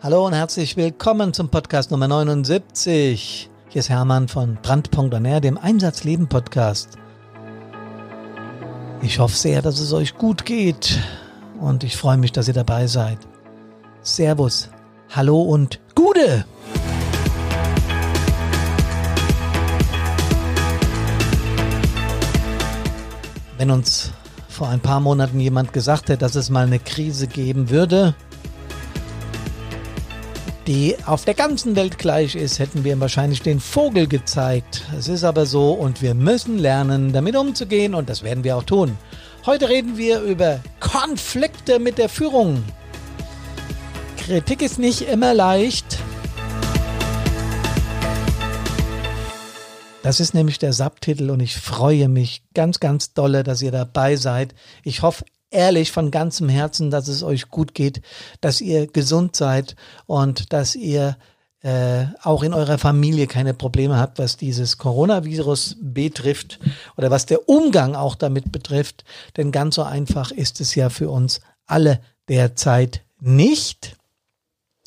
Hallo 0.00 0.24
und 0.24 0.32
herzlich 0.32 0.76
willkommen 0.76 1.32
zum 1.34 1.48
Podcast 1.48 1.90
Nummer 1.90 2.06
79. 2.06 3.50
Hier 3.68 3.80
ist 3.80 3.88
Hermann 3.88 4.28
von 4.28 4.56
Brandpunkt 4.62 5.12
On 5.12 5.24
dem 5.24 5.58
Einsatzleben 5.58 6.28
Podcast. 6.28 6.90
Ich 9.02 9.18
hoffe 9.18 9.34
sehr, 9.34 9.60
dass 9.60 9.80
es 9.80 9.92
euch 9.92 10.16
gut 10.16 10.44
geht 10.44 11.00
und 11.58 11.82
ich 11.82 11.96
freue 11.96 12.16
mich, 12.16 12.30
dass 12.30 12.46
ihr 12.46 12.54
dabei 12.54 12.86
seid. 12.86 13.18
Servus, 14.00 14.70
hallo 15.10 15.42
und 15.42 15.80
Gude! 15.96 16.44
Wenn 23.56 23.72
uns 23.72 24.12
vor 24.48 24.68
ein 24.68 24.80
paar 24.80 25.00
Monaten 25.00 25.40
jemand 25.40 25.72
gesagt 25.72 26.08
hätte, 26.08 26.18
dass 26.18 26.36
es 26.36 26.50
mal 26.50 26.66
eine 26.66 26.78
Krise 26.78 27.26
geben 27.26 27.70
würde, 27.70 28.14
die 30.68 30.94
auf 31.06 31.24
der 31.24 31.32
ganzen 31.32 31.76
Welt 31.76 31.96
gleich 31.96 32.34
ist, 32.34 32.58
hätten 32.58 32.84
wir 32.84 32.92
ihm 32.92 33.00
wahrscheinlich 33.00 33.40
den 33.40 33.58
Vogel 33.58 34.06
gezeigt. 34.06 34.84
Es 34.98 35.08
ist 35.08 35.24
aber 35.24 35.46
so 35.46 35.72
und 35.72 36.02
wir 36.02 36.12
müssen 36.12 36.58
lernen, 36.58 37.10
damit 37.10 37.36
umzugehen 37.36 37.94
und 37.94 38.10
das 38.10 38.22
werden 38.22 38.44
wir 38.44 38.54
auch 38.54 38.64
tun. 38.64 38.98
Heute 39.46 39.70
reden 39.70 39.96
wir 39.96 40.20
über 40.20 40.60
Konflikte 40.78 41.78
mit 41.78 41.96
der 41.96 42.10
Führung. 42.10 42.62
Kritik 44.18 44.60
ist 44.60 44.78
nicht 44.78 45.08
immer 45.08 45.32
leicht. 45.32 45.98
Das 50.02 50.20
ist 50.20 50.34
nämlich 50.34 50.58
der 50.58 50.74
Subtitel 50.74 51.30
und 51.30 51.40
ich 51.40 51.56
freue 51.56 52.10
mich 52.10 52.42
ganz, 52.52 52.78
ganz 52.78 53.14
dolle, 53.14 53.42
dass 53.42 53.62
ihr 53.62 53.72
dabei 53.72 54.16
seid. 54.16 54.54
Ich 54.84 55.00
hoffe, 55.00 55.24
ehrlich 55.50 55.92
von 55.92 56.10
ganzem 56.10 56.48
Herzen, 56.48 56.90
dass 56.90 57.08
es 57.08 57.22
euch 57.22 57.48
gut 57.48 57.74
geht, 57.74 58.02
dass 58.40 58.60
ihr 58.60 58.86
gesund 58.86 59.36
seid 59.36 59.76
und 60.06 60.52
dass 60.52 60.74
ihr 60.74 61.16
äh, 61.62 62.06
auch 62.22 62.42
in 62.42 62.54
eurer 62.54 62.78
Familie 62.78 63.26
keine 63.26 63.52
Probleme 63.52 63.98
habt, 63.98 64.18
was 64.18 64.36
dieses 64.36 64.78
Coronavirus 64.78 65.76
betrifft 65.80 66.60
oder 66.96 67.10
was 67.10 67.26
der 67.26 67.48
Umgang 67.48 67.96
auch 67.96 68.14
damit 68.14 68.52
betrifft. 68.52 69.04
Denn 69.36 69.50
ganz 69.50 69.74
so 69.74 69.82
einfach 69.82 70.30
ist 70.30 70.60
es 70.60 70.74
ja 70.74 70.88
für 70.88 71.10
uns 71.10 71.40
alle 71.66 72.00
derzeit 72.28 73.02
nicht. 73.20 73.97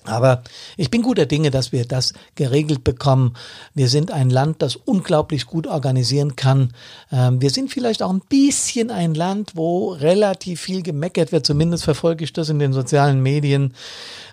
Aber 0.04 0.44
ich 0.78 0.90
bin 0.90 1.04
guter 1.04 1.26
Dinge, 1.26 1.52
dass 1.52 1.72
wir 1.72 1.86
das 1.86 2.14
geregelt 2.36 2.84
bekommen. 2.84 3.36
Wir 3.74 3.88
sind 3.88 4.12
ein 4.12 4.30
Land, 4.30 4.62
das 4.62 4.76
unglaublich 4.76 5.46
gut 5.46 5.68
organisieren 5.68 6.36
kann. 6.36 6.74
Ähm, 7.12 7.42
wir 7.42 7.52
sind 7.52 7.70
vielleicht 7.72 8.02
auch 8.02 8.12
ein 8.12 8.24
bisschen 8.28 8.90
ein 8.90 9.14
Land, 9.14 9.52
wo 9.56 9.90
relativ 9.90 10.62
viel 10.62 10.82
gemeckert 10.82 11.32
wird. 11.32 11.46
Zumindest 11.46 11.84
verfolge 11.84 12.24
ich 12.24 12.34
das 12.34 12.50
in 12.50 12.60
den 12.60 12.74
sozialen 12.74 13.22
Medien. 13.22 13.74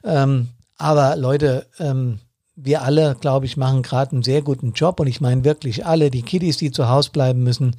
Ähm, 0.04 0.48
aber 0.78 1.16
Leute, 1.16 1.66
ähm, 1.78 2.20
wir 2.60 2.82
alle, 2.82 3.16
glaube 3.20 3.46
ich, 3.46 3.56
machen 3.56 3.82
gerade 3.82 4.12
einen 4.12 4.22
sehr 4.24 4.42
guten 4.42 4.72
Job 4.72 4.98
und 4.98 5.06
ich 5.06 5.20
meine 5.20 5.44
wirklich 5.44 5.86
alle, 5.86 6.10
die 6.10 6.22
Kiddies, 6.22 6.56
die 6.56 6.72
zu 6.72 6.88
Hause 6.88 7.10
bleiben 7.10 7.42
müssen, 7.44 7.76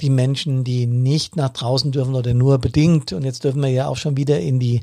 die 0.00 0.08
Menschen, 0.08 0.64
die 0.64 0.86
nicht 0.86 1.36
nach 1.36 1.50
draußen 1.50 1.92
dürfen 1.92 2.14
oder 2.14 2.32
nur 2.32 2.58
bedingt 2.58 3.12
und 3.12 3.24
jetzt 3.24 3.44
dürfen 3.44 3.62
wir 3.62 3.68
ja 3.68 3.88
auch 3.88 3.98
schon 3.98 4.16
wieder 4.16 4.40
in 4.40 4.58
die 4.58 4.80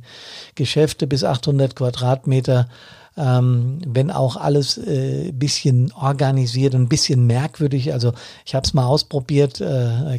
Geschäfte 0.53 1.07
bis 1.07 1.23
800 1.23 1.75
Quadratmeter, 1.75 2.69
ähm, 3.17 3.79
wenn 3.87 4.11
auch 4.11 4.37
alles 4.37 4.77
äh, 4.77 5.31
bisschen 5.31 5.91
organisiert 5.93 6.75
und 6.75 6.83
ein 6.83 6.89
bisschen 6.89 7.25
merkwürdig. 7.25 7.91
Also 7.91 8.13
ich 8.45 8.53
habe 8.53 8.65
es 8.65 8.73
mal 8.75 8.85
ausprobiert. 8.85 9.57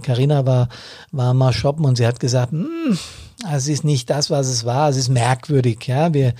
Karina 0.02 0.40
äh, 0.40 0.46
war 0.46 0.68
war 1.12 1.34
mal 1.34 1.52
shoppen 1.52 1.84
und 1.84 1.96
sie 1.96 2.06
hat 2.06 2.18
gesagt, 2.18 2.50
hm, 2.50 2.98
es 3.54 3.68
ist 3.68 3.84
nicht 3.84 4.10
das, 4.10 4.28
was 4.28 4.48
es 4.48 4.64
war. 4.64 4.90
Es 4.90 4.96
ist 4.96 5.08
merkwürdig. 5.08 5.86
Ja, 5.86 6.12
wir 6.12 6.34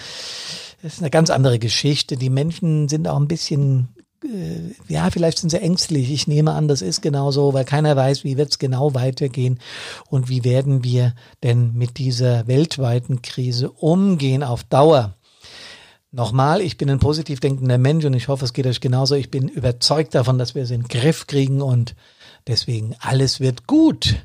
das 0.82 0.94
ist 0.94 1.00
eine 1.00 1.10
ganz 1.10 1.30
andere 1.30 1.58
Geschichte. 1.58 2.16
Die 2.16 2.30
Menschen 2.30 2.88
sind 2.88 3.06
auch 3.06 3.18
ein 3.18 3.28
bisschen, 3.28 3.88
äh, 4.24 4.72
ja, 4.92 5.10
vielleicht 5.10 5.38
sind 5.38 5.50
sie 5.50 5.60
ängstlich. 5.60 6.10
Ich 6.10 6.26
nehme 6.26 6.52
an, 6.52 6.68
das 6.68 6.82
ist 6.82 7.02
genauso, 7.02 7.52
weil 7.52 7.64
keiner 7.64 7.96
weiß, 7.96 8.24
wie 8.24 8.36
wird 8.36 8.50
es 8.50 8.58
genau 8.58 8.94
weitergehen 8.94 9.58
und 10.08 10.28
wie 10.28 10.44
werden 10.44 10.82
wir 10.82 11.14
denn 11.42 11.72
mit 11.74 11.98
dieser 11.98 12.46
weltweiten 12.46 13.22
Krise 13.22 13.70
umgehen 13.70 14.42
auf 14.42 14.64
Dauer. 14.64 15.16
Nochmal, 16.12 16.60
ich 16.60 16.76
bin 16.76 16.90
ein 16.90 16.98
positiv 16.98 17.38
denkender 17.38 17.78
Mensch 17.78 18.04
und 18.04 18.14
ich 18.14 18.26
hoffe, 18.26 18.44
es 18.44 18.52
geht 18.52 18.66
euch 18.66 18.80
genauso. 18.80 19.14
Ich 19.14 19.30
bin 19.30 19.46
überzeugt 19.48 20.14
davon, 20.14 20.38
dass 20.38 20.56
wir 20.56 20.64
es 20.64 20.70
in 20.72 20.82
den 20.82 20.88
Griff 20.88 21.28
kriegen 21.28 21.62
und 21.62 21.94
deswegen 22.48 22.96
alles 22.98 23.38
wird 23.38 23.68
gut. 23.68 24.16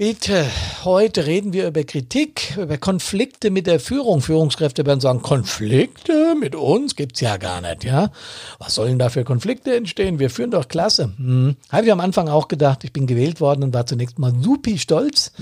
Bitte, 0.00 0.46
heute 0.84 1.26
reden 1.26 1.52
wir 1.52 1.68
über 1.68 1.84
Kritik, 1.84 2.56
über 2.56 2.78
Konflikte 2.78 3.50
mit 3.50 3.66
der 3.66 3.78
Führung. 3.78 4.22
Führungskräfte 4.22 4.86
werden 4.86 4.98
sagen, 4.98 5.20
Konflikte 5.20 6.34
mit 6.40 6.54
uns 6.54 6.96
gibt's 6.96 7.20
ja 7.20 7.36
gar 7.36 7.60
nicht, 7.60 7.84
ja. 7.84 8.10
Was 8.58 8.76
sollen 8.76 8.98
da 8.98 9.10
für 9.10 9.24
Konflikte 9.24 9.76
entstehen? 9.76 10.18
Wir 10.18 10.30
führen 10.30 10.52
doch 10.52 10.68
klasse. 10.68 11.12
Hm. 11.18 11.56
Habe 11.68 11.84
ich 11.84 11.92
am 11.92 12.00
Anfang 12.00 12.30
auch 12.30 12.48
gedacht, 12.48 12.82
ich 12.82 12.94
bin 12.94 13.06
gewählt 13.06 13.42
worden 13.42 13.62
und 13.62 13.74
war 13.74 13.84
zunächst 13.84 14.18
mal 14.18 14.32
supi 14.40 14.78
stolz. 14.78 15.32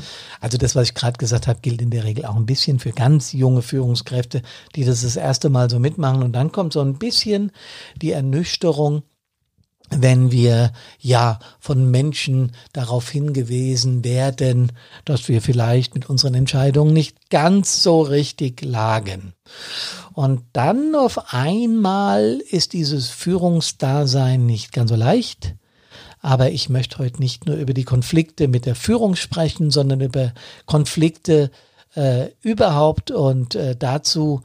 Also 0.40 0.58
das, 0.58 0.74
was 0.74 0.88
ich 0.88 0.94
gerade 0.94 1.18
gesagt 1.18 1.46
habe, 1.46 1.60
gilt 1.62 1.80
in 1.80 1.90
der 1.90 2.02
Regel 2.02 2.24
auch 2.24 2.34
ein 2.34 2.46
bisschen 2.46 2.80
für 2.80 2.90
ganz 2.90 3.32
junge 3.32 3.62
Führungskräfte, 3.62 4.42
die 4.74 4.84
das 4.84 5.02
das 5.02 5.14
erste 5.14 5.50
Mal 5.50 5.70
so 5.70 5.78
mitmachen. 5.78 6.24
Und 6.24 6.32
dann 6.32 6.50
kommt 6.50 6.72
so 6.72 6.80
ein 6.80 6.98
bisschen 6.98 7.52
die 7.94 8.10
Ernüchterung, 8.10 9.04
wenn 9.90 10.30
wir 10.30 10.72
ja 10.98 11.38
von 11.58 11.90
Menschen 11.90 12.52
darauf 12.72 13.10
hingewiesen 13.10 14.04
werden, 14.04 14.72
dass 15.04 15.28
wir 15.28 15.40
vielleicht 15.40 15.94
mit 15.94 16.08
unseren 16.10 16.34
Entscheidungen 16.34 16.92
nicht 16.92 17.30
ganz 17.30 17.82
so 17.82 18.02
richtig 18.02 18.62
lagen. 18.62 19.32
Und 20.12 20.42
dann 20.52 20.94
auf 20.94 21.32
einmal 21.32 22.40
ist 22.50 22.72
dieses 22.72 23.08
Führungsdasein 23.08 24.44
nicht 24.44 24.72
ganz 24.72 24.90
so 24.90 24.96
leicht. 24.96 25.54
Aber 26.20 26.50
ich 26.50 26.68
möchte 26.68 26.98
heute 26.98 27.20
nicht 27.20 27.46
nur 27.46 27.56
über 27.56 27.74
die 27.74 27.84
Konflikte 27.84 28.48
mit 28.48 28.66
der 28.66 28.74
Führung 28.74 29.14
sprechen, 29.14 29.70
sondern 29.70 30.00
über 30.00 30.32
Konflikte 30.66 31.50
äh, 31.94 32.30
überhaupt. 32.42 33.10
Und 33.10 33.54
äh, 33.54 33.76
dazu 33.76 34.42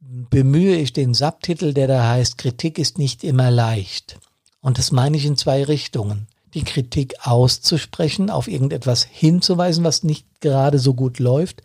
bemühe 0.00 0.76
ich 0.76 0.92
den 0.92 1.14
Subtitel, 1.14 1.74
der 1.74 1.88
da 1.88 2.08
heißt, 2.08 2.38
Kritik 2.38 2.78
ist 2.78 2.98
nicht 2.98 3.24
immer 3.24 3.50
leicht. 3.50 4.18
Und 4.60 4.78
das 4.78 4.92
meine 4.92 5.16
ich 5.16 5.24
in 5.24 5.36
zwei 5.36 5.64
Richtungen. 5.64 6.26
Die 6.54 6.64
Kritik 6.64 7.14
auszusprechen, 7.26 8.30
auf 8.30 8.48
irgendetwas 8.48 9.04
hinzuweisen, 9.04 9.84
was 9.84 10.02
nicht 10.02 10.26
gerade 10.40 10.78
so 10.78 10.94
gut 10.94 11.18
läuft, 11.18 11.62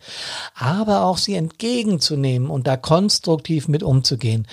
aber 0.54 1.04
auch 1.04 1.16
sie 1.16 1.34
entgegenzunehmen 1.34 2.50
und 2.50 2.66
da 2.66 2.76
konstruktiv 2.76 3.66
mit 3.66 3.82
umzugehen. 3.82 4.46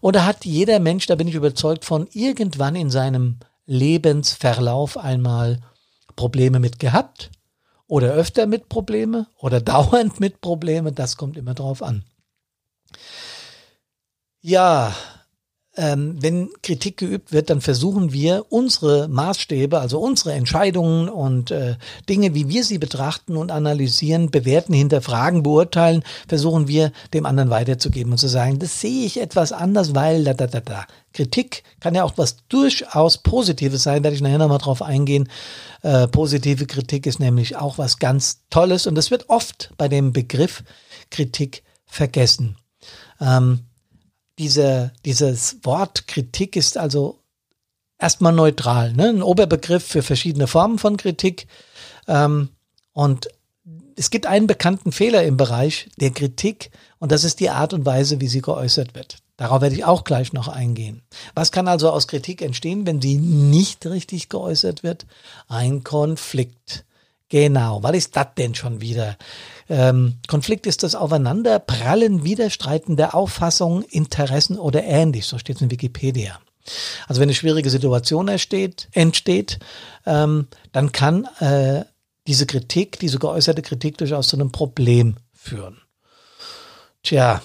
Und 0.00 0.14
da 0.14 0.26
hat 0.26 0.44
jeder 0.44 0.78
Mensch, 0.78 1.06
da 1.06 1.14
bin 1.14 1.26
ich 1.26 1.34
überzeugt 1.34 1.86
von, 1.86 2.06
irgendwann 2.12 2.76
in 2.76 2.90
seinem 2.90 3.38
Lebensverlauf 3.64 4.98
einmal 4.98 5.60
Probleme 6.16 6.58
mit 6.58 6.78
gehabt 6.78 7.30
oder 7.86 8.12
öfter 8.12 8.46
mit 8.46 8.68
Probleme 8.68 9.26
oder 9.38 9.60
dauernd 9.62 10.20
mit 10.20 10.40
Probleme, 10.42 10.92
das 10.92 11.16
kommt 11.16 11.38
immer 11.38 11.54
drauf 11.54 11.82
an. 11.82 12.04
Ja, 14.40 14.94
ähm, 15.78 16.16
wenn 16.20 16.50
Kritik 16.62 16.96
geübt 16.96 17.32
wird, 17.32 17.50
dann 17.50 17.60
versuchen 17.60 18.12
wir 18.12 18.46
unsere 18.50 19.06
Maßstäbe, 19.06 19.78
also 19.78 20.00
unsere 20.00 20.32
Entscheidungen 20.32 21.08
und 21.08 21.52
äh, 21.52 21.76
Dinge, 22.08 22.34
wie 22.34 22.48
wir 22.48 22.64
sie 22.64 22.78
betrachten 22.78 23.36
und 23.36 23.52
analysieren, 23.52 24.32
bewerten, 24.32 24.74
hinterfragen, 24.74 25.44
beurteilen, 25.44 26.02
versuchen 26.26 26.66
wir 26.66 26.90
dem 27.14 27.26
anderen 27.26 27.50
weiterzugeben 27.50 28.10
und 28.10 28.18
zu 28.18 28.26
sagen, 28.26 28.58
das 28.58 28.80
sehe 28.80 29.06
ich 29.06 29.20
etwas 29.20 29.52
anders, 29.52 29.94
weil 29.94 30.24
da, 30.24 30.34
da, 30.34 30.48
da, 30.48 30.60
da. 30.60 30.86
Kritik 31.14 31.62
kann 31.78 31.94
ja 31.94 32.02
auch 32.02 32.14
was 32.16 32.38
durchaus 32.48 33.18
Positives 33.18 33.84
sein, 33.84 34.02
werde 34.02 34.16
ich 34.16 34.20
nachher 34.20 34.38
nochmal 34.38 34.58
drauf 34.58 34.82
eingehen. 34.82 35.28
Äh, 35.82 36.08
positive 36.08 36.66
Kritik 36.66 37.06
ist 37.06 37.20
nämlich 37.20 37.56
auch 37.56 37.78
was 37.78 37.98
ganz 37.98 38.40
Tolles 38.50 38.88
und 38.88 38.96
das 38.96 39.12
wird 39.12 39.28
oft 39.30 39.72
bei 39.78 39.86
dem 39.86 40.12
Begriff 40.12 40.64
Kritik 41.10 41.62
vergessen. 41.86 42.56
Ähm, 43.20 43.60
diese, 44.38 44.92
dieses 45.04 45.58
Wort 45.64 46.06
Kritik 46.06 46.56
ist 46.56 46.78
also 46.78 47.18
erstmal 47.98 48.32
neutral, 48.32 48.92
ne? 48.92 49.08
ein 49.08 49.22
Oberbegriff 49.22 49.84
für 49.84 50.02
verschiedene 50.02 50.46
Formen 50.46 50.78
von 50.78 50.96
Kritik. 50.96 51.46
Ähm, 52.06 52.50
und 52.92 53.28
es 53.96 54.10
gibt 54.10 54.26
einen 54.26 54.46
bekannten 54.46 54.92
Fehler 54.92 55.24
im 55.24 55.36
Bereich 55.36 55.88
der 55.96 56.10
Kritik 56.10 56.70
und 56.98 57.12
das 57.12 57.24
ist 57.24 57.40
die 57.40 57.50
Art 57.50 57.72
und 57.72 57.84
Weise, 57.84 58.20
wie 58.20 58.28
sie 58.28 58.42
geäußert 58.42 58.94
wird. 58.94 59.18
Darauf 59.36 59.60
werde 59.60 59.74
ich 59.74 59.84
auch 59.84 60.04
gleich 60.04 60.32
noch 60.32 60.48
eingehen. 60.48 61.02
Was 61.34 61.52
kann 61.52 61.68
also 61.68 61.90
aus 61.90 62.08
Kritik 62.08 62.42
entstehen, 62.42 62.86
wenn 62.86 63.00
sie 63.00 63.18
nicht 63.18 63.86
richtig 63.86 64.28
geäußert 64.28 64.82
wird? 64.82 65.06
Ein 65.46 65.84
Konflikt. 65.84 66.84
Genau, 67.28 67.82
was 67.82 67.94
ist 67.96 68.16
das 68.16 68.28
denn 68.38 68.54
schon 68.54 68.80
wieder? 68.80 69.16
Ähm, 69.68 70.14
Konflikt 70.28 70.66
ist 70.66 70.82
das 70.82 70.94
Aufeinanderprallen 70.94 72.24
widerstreitender 72.24 73.14
Auffassungen, 73.14 73.82
Interessen 73.82 74.58
oder 74.58 74.82
ähnlich, 74.84 75.26
so 75.26 75.38
steht 75.38 75.56
es 75.56 75.62
in 75.62 75.70
Wikipedia. 75.70 76.40
Also 77.06 77.20
wenn 77.20 77.28
eine 77.28 77.34
schwierige 77.34 77.70
Situation 77.70 78.28
entsteht, 78.28 78.88
entsteht 78.92 79.58
ähm, 80.06 80.48
dann 80.72 80.92
kann 80.92 81.26
äh, 81.40 81.84
diese 82.26 82.46
Kritik, 82.46 82.98
diese 82.98 83.18
geäußerte 83.18 83.62
Kritik 83.62 83.98
durchaus 83.98 84.28
zu 84.28 84.36
einem 84.36 84.52
Problem 84.52 85.16
führen. 85.34 85.80
Tja, 87.02 87.42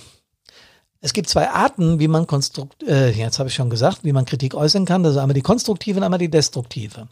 Es 1.00 1.12
gibt 1.12 1.28
zwei 1.28 1.50
Arten, 1.50 2.00
wie 2.00 2.08
man 2.08 2.28
konstrukt, 2.28 2.84
äh, 2.84 3.12
jetzt 3.12 3.38
habe 3.40 3.50
ich 3.50 3.56
schon 3.56 3.70
gesagt, 3.70 4.06
wie 4.06 4.14
man 4.14 4.24
Kritik 4.24 4.56
äußern 4.56 4.86
kann. 4.86 5.04
Das 5.04 5.14
ist 5.14 5.18
einmal 5.18 5.34
die 5.34 5.42
konstruktive 5.42 5.98
und 6.00 6.04
einmal 6.04 6.20
die 6.20 6.32
destruktive. 6.32 7.10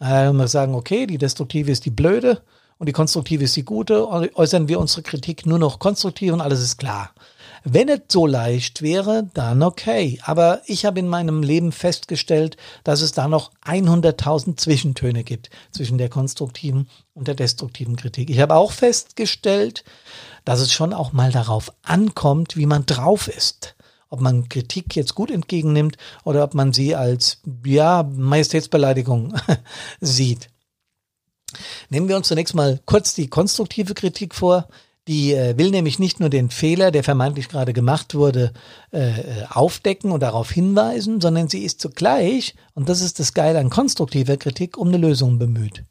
Äh, 0.00 0.32
wir 0.32 0.48
sagen, 0.48 0.74
okay, 0.74 1.06
die 1.06 1.18
destruktive 1.18 1.70
ist 1.70 1.84
die 1.84 1.90
blöde 1.90 2.42
und 2.78 2.88
die 2.88 2.92
konstruktive 2.92 3.44
ist 3.44 3.56
die 3.56 3.64
gute. 3.64 4.08
Äußern 4.08 4.68
wir 4.68 4.78
unsere 4.80 5.02
Kritik 5.02 5.46
nur 5.46 5.58
noch 5.58 5.78
konstruktiv 5.78 6.32
und 6.32 6.40
alles 6.40 6.60
ist 6.60 6.78
klar. 6.78 7.10
Wenn 7.64 7.88
es 7.88 8.02
so 8.08 8.26
leicht 8.26 8.82
wäre, 8.82 9.28
dann 9.34 9.62
okay. 9.62 10.20
Aber 10.22 10.62
ich 10.66 10.84
habe 10.84 11.00
in 11.00 11.08
meinem 11.08 11.42
Leben 11.42 11.72
festgestellt, 11.72 12.56
dass 12.84 13.02
es 13.02 13.12
da 13.12 13.26
noch 13.26 13.50
100.000 13.64 14.56
Zwischentöne 14.56 15.24
gibt 15.24 15.50
zwischen 15.72 15.98
der 15.98 16.08
konstruktiven 16.08 16.88
und 17.14 17.26
der 17.26 17.34
destruktiven 17.34 17.96
Kritik. 17.96 18.30
Ich 18.30 18.40
habe 18.40 18.54
auch 18.54 18.70
festgestellt, 18.70 19.84
dass 20.44 20.60
es 20.60 20.72
schon 20.72 20.92
auch 20.92 21.12
mal 21.12 21.32
darauf 21.32 21.72
ankommt, 21.82 22.56
wie 22.56 22.66
man 22.66 22.86
drauf 22.86 23.26
ist. 23.26 23.74
Ob 24.08 24.20
man 24.20 24.48
Kritik 24.48 24.96
jetzt 24.96 25.14
gut 25.14 25.30
entgegennimmt 25.30 25.96
oder 26.24 26.44
ob 26.44 26.54
man 26.54 26.72
sie 26.72 26.94
als, 26.94 27.42
ja, 27.64 28.02
Majestätsbeleidigung 28.02 29.34
sieht. 30.00 30.48
Nehmen 31.90 32.08
wir 32.08 32.16
uns 32.16 32.28
zunächst 32.28 32.54
mal 32.54 32.80
kurz 32.86 33.14
die 33.14 33.28
konstruktive 33.28 33.94
Kritik 33.94 34.34
vor. 34.34 34.68
Die 35.06 35.32
äh, 35.32 35.56
will 35.56 35.70
nämlich 35.70 35.98
nicht 35.98 36.20
nur 36.20 36.28
den 36.28 36.50
Fehler, 36.50 36.90
der 36.90 37.02
vermeintlich 37.02 37.48
gerade 37.48 37.72
gemacht 37.72 38.14
wurde, 38.14 38.52
äh, 38.92 39.20
äh, 39.20 39.44
aufdecken 39.48 40.12
und 40.12 40.20
darauf 40.20 40.50
hinweisen, 40.50 41.22
sondern 41.22 41.48
sie 41.48 41.64
ist 41.64 41.80
zugleich, 41.80 42.54
und 42.74 42.90
das 42.90 43.00
ist 43.00 43.18
das 43.18 43.32
Geile 43.32 43.58
an 43.58 43.70
konstruktiver 43.70 44.36
Kritik, 44.36 44.76
um 44.76 44.88
eine 44.88 44.98
Lösung 44.98 45.38
bemüht. 45.38 45.82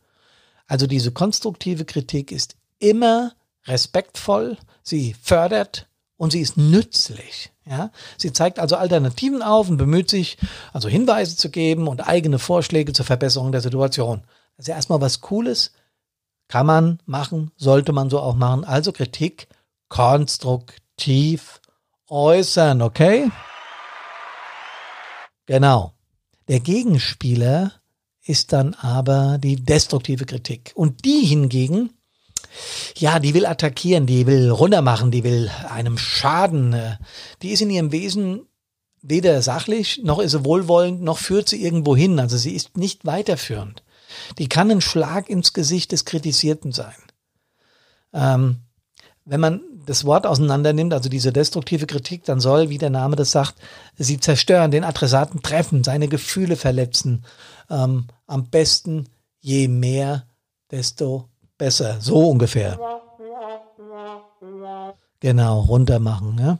Also 0.68 0.86
diese 0.86 1.12
konstruktive 1.12 1.86
Kritik 1.86 2.32
ist 2.32 2.58
immer 2.78 3.34
respektvoll, 3.66 4.58
sie 4.84 5.16
fördert 5.20 5.87
und 6.18 6.32
sie 6.32 6.42
ist 6.42 6.58
nützlich. 6.58 7.52
Ja, 7.66 7.92
sie 8.18 8.32
zeigt 8.32 8.60
also 8.60 8.76
Alternativen 8.78 9.42
auf 9.42 9.70
und 9.70 9.78
bemüht 9.78 10.10
sich, 10.10 10.38
also 10.74 10.88
Hinweise 10.88 11.36
zu 11.36 11.50
geben 11.50 11.88
und 11.88 12.08
eigene 12.08 12.40
Vorschläge 12.40 12.94
zur 12.94 13.06
Verbesserung 13.06 13.52
der 13.52 13.62
Situation. 13.62 14.22
Das 14.56 14.64
ist 14.64 14.68
ja 14.70 14.76
erstmal 14.76 15.02
was 15.02 15.22
Cooles. 15.22 15.74
Kann 16.48 16.66
man 16.66 17.00
machen, 17.06 17.52
sollte 17.58 17.92
man 17.92 18.10
so 18.10 18.20
auch 18.20 18.36
machen. 18.36 18.64
Also 18.64 18.94
Kritik 18.94 19.48
konstruktiv 19.90 21.60
äußern, 22.08 22.82
okay? 22.82 23.30
Genau. 25.46 25.94
Der 26.48 26.62
Gegenspieler 26.62 27.74
ist 28.24 28.54
dann 28.54 28.74
aber 28.76 29.38
die 29.38 29.58
destruktive 29.58 30.26
Kritik. 30.26 30.72
Und 30.76 31.04
die 31.04 31.26
hingegen 31.26 31.92
ja, 32.98 33.20
die 33.20 33.34
will 33.34 33.46
attackieren, 33.46 34.06
die 34.06 34.26
will 34.26 34.50
runtermachen, 34.50 35.12
die 35.12 35.24
will 35.24 35.52
einem 35.70 35.98
schaden. 35.98 36.74
Äh, 36.74 36.98
die 37.42 37.50
ist 37.50 37.62
in 37.62 37.70
ihrem 37.70 37.92
Wesen 37.92 38.48
weder 39.02 39.42
sachlich, 39.42 40.02
noch 40.04 40.20
ist 40.20 40.32
sie 40.32 40.44
wohlwollend, 40.44 41.02
noch 41.02 41.18
führt 41.18 41.50
sie 41.50 41.64
irgendwo 41.64 41.96
hin. 41.96 42.20
Also 42.20 42.38
sie 42.38 42.54
ist 42.54 42.78
nicht 42.78 43.06
weiterführend. 43.06 43.84
Die 44.38 44.50
kann 44.50 44.72
ein 44.72 44.82
Schlag 44.82 45.30
ins 45.30 45.54
Gesicht 45.54 45.92
des 45.92 46.06
Kritisierten 46.06 46.72
sein. 46.72 46.96
Ähm, 48.14 48.58
wenn 49.26 49.40
man 49.40 49.62
das 49.86 50.06
Wort 50.06 50.26
auseinander 50.26 50.74
nimmt, 50.74 50.94
also 50.94 51.10
diese 51.10 51.32
destruktive 51.32 51.88
Kritik, 51.88 52.24
dann 52.26 52.40
soll, 52.40 52.70
wie 52.70 52.78
der 52.78 52.90
Name 52.90 53.16
das 53.16 53.32
sagt, 53.32 53.56
sie 53.98 54.20
zerstören, 54.20 54.72
den 54.72 54.84
Adressaten 54.84 55.42
treffen, 55.42 55.84
seine 55.84 56.08
Gefühle 56.08 56.56
verletzen. 56.56 57.24
Ähm, 57.70 58.08
am 58.26 58.50
besten 58.50 59.08
je 59.40 59.68
mehr, 59.68 60.26
desto 60.72 61.30
besser. 61.58 61.98
So 62.00 62.30
ungefähr. 62.30 62.80
Genau, 65.20 65.62
runter 65.62 66.00
machen. 66.00 66.38
Ja. 66.40 66.60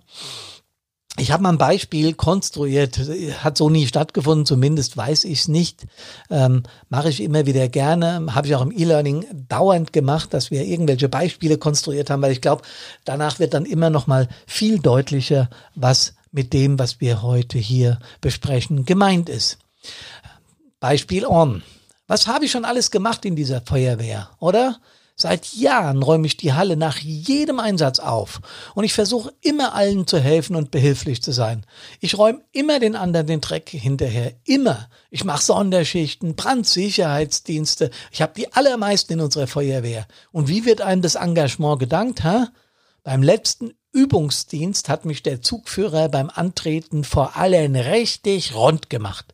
Ich 1.20 1.32
habe 1.32 1.42
mal 1.42 1.50
ein 1.50 1.58
Beispiel 1.58 2.14
konstruiert, 2.14 3.00
hat 3.44 3.58
so 3.58 3.72
nie 3.72 3.88
stattgefunden, 3.88 4.46
zumindest 4.46 4.98
weiß 4.98 5.24
ich 5.24 5.40
es 5.42 5.48
nicht. 5.48 5.88
Ähm, 6.30 6.62
Mache 6.90 7.10
ich 7.10 7.24
immer 7.24 7.48
wieder 7.48 7.68
gerne, 7.70 8.36
habe 8.36 8.48
ich 8.48 8.56
auch 8.56 8.62
im 8.62 8.72
E-Learning 8.72 9.26
dauernd 9.50 9.94
gemacht, 9.94 10.34
dass 10.34 10.52
wir 10.52 10.64
irgendwelche 10.64 11.10
Beispiele 11.10 11.58
konstruiert 11.58 12.12
haben, 12.12 12.22
weil 12.22 12.32
ich 12.32 12.42
glaube, 12.42 12.62
danach 13.04 13.40
wird 13.40 13.56
dann 13.56 13.66
immer 13.66 13.90
noch 13.90 14.06
mal 14.06 14.28
viel 14.46 14.78
deutlicher, 14.78 15.50
was 15.74 16.14
mit 16.32 16.54
dem, 16.54 16.78
was 16.78 17.02
wir 17.02 17.24
heute 17.24 17.58
hier 17.58 17.98
besprechen, 18.22 18.86
gemeint 18.86 19.28
ist. 19.28 19.58
Beispiel 20.80 21.26
on. 21.26 21.64
Was 22.08 22.28
habe 22.28 22.46
ich 22.46 22.52
schon 22.52 22.66
alles 22.66 22.90
gemacht 22.90 23.26
in 23.26 23.36
dieser 23.36 23.62
Feuerwehr, 23.62 24.30
oder? 24.40 24.80
Seit 25.20 25.54
Jahren 25.54 26.04
räume 26.04 26.28
ich 26.28 26.38
die 26.38 26.54
Halle 26.54 26.78
nach 26.78 27.00
jedem 27.00 27.60
Einsatz 27.60 27.98
auf 27.98 28.40
und 28.76 28.84
ich 28.84 28.94
versuche 28.94 29.34
immer 29.42 29.74
allen 29.74 30.06
zu 30.06 30.20
helfen 30.20 30.56
und 30.56 30.70
behilflich 30.70 31.24
zu 31.24 31.32
sein. 31.32 31.66
Ich 32.00 32.20
räume 32.20 32.44
immer 32.52 32.80
den 32.80 32.96
anderen 32.96 33.26
den 33.26 33.42
Dreck 33.42 33.70
hinterher, 33.70 34.36
immer. 34.46 34.88
Ich 35.10 35.24
mache 35.24 35.44
Sonderschichten, 35.44 36.36
Brandsicherheitsdienste. 36.36 37.90
Ich 38.12 38.22
habe 38.22 38.34
die 38.38 38.54
allermeisten 38.54 39.14
in 39.14 39.22
unserer 39.22 39.48
Feuerwehr. 39.48 40.06
Und 40.32 40.50
wie 40.50 40.66
wird 40.66 40.82
einem 40.82 41.02
das 41.02 41.16
Engagement 41.16 41.80
gedankt, 41.80 42.24
ha? 42.24 42.50
Beim 43.04 43.24
letzten 43.24 43.74
Übungsdienst 43.92 44.88
hat 44.88 45.06
mich 45.06 45.24
der 45.24 45.42
Zugführer 45.42 46.10
beim 46.10 46.30
Antreten 46.30 47.04
vor 47.04 47.36
allen 47.38 47.76
richtig 47.76 48.54
rund 48.54 48.92
gemacht. 48.92 49.34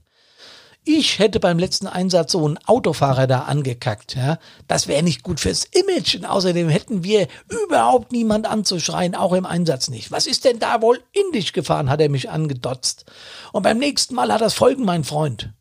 Ich 0.85 1.19
hätte 1.19 1.39
beim 1.39 1.59
letzten 1.59 1.88
Einsatz 1.88 2.33
so 2.33 2.45
einen 2.45 2.57
Autofahrer 2.65 3.25
da 3.25 3.44
angekackt. 3.44 4.15
Ja? 4.15 4.38
Das 4.68 4.88
wäre 4.88 5.01
nicht 5.01 5.24
gut 5.24 5.39
fürs 5.39 5.63
Image. 5.63 6.15
Und 6.15 6.25
außerdem 6.25 6.68
hätten 6.68 7.03
wir 7.03 7.27
überhaupt 7.47 8.12
niemand 8.12 8.45
anzuschreien, 8.47 9.15
auch 9.15 9.31
im 9.33 9.45
Einsatz 9.45 9.89
nicht. 9.89 10.12
Was 10.12 10.27
ist 10.27 10.44
denn 10.44 10.59
da 10.59 10.81
wohl 10.81 11.00
in 11.13 11.31
dich 11.31 11.53
gefahren, 11.53 11.89
hat 11.89 12.01
er 12.01 12.09
mich 12.09 12.30
angedotzt. 12.30 13.06
Und 13.53 13.63
beim 13.63 13.77
nächsten 13.77 14.15
Mal 14.15 14.31
hat 14.31 14.41
das 14.41 14.53
Folgen, 14.53 14.83
mein 14.83 15.06
Freund. 15.06 15.53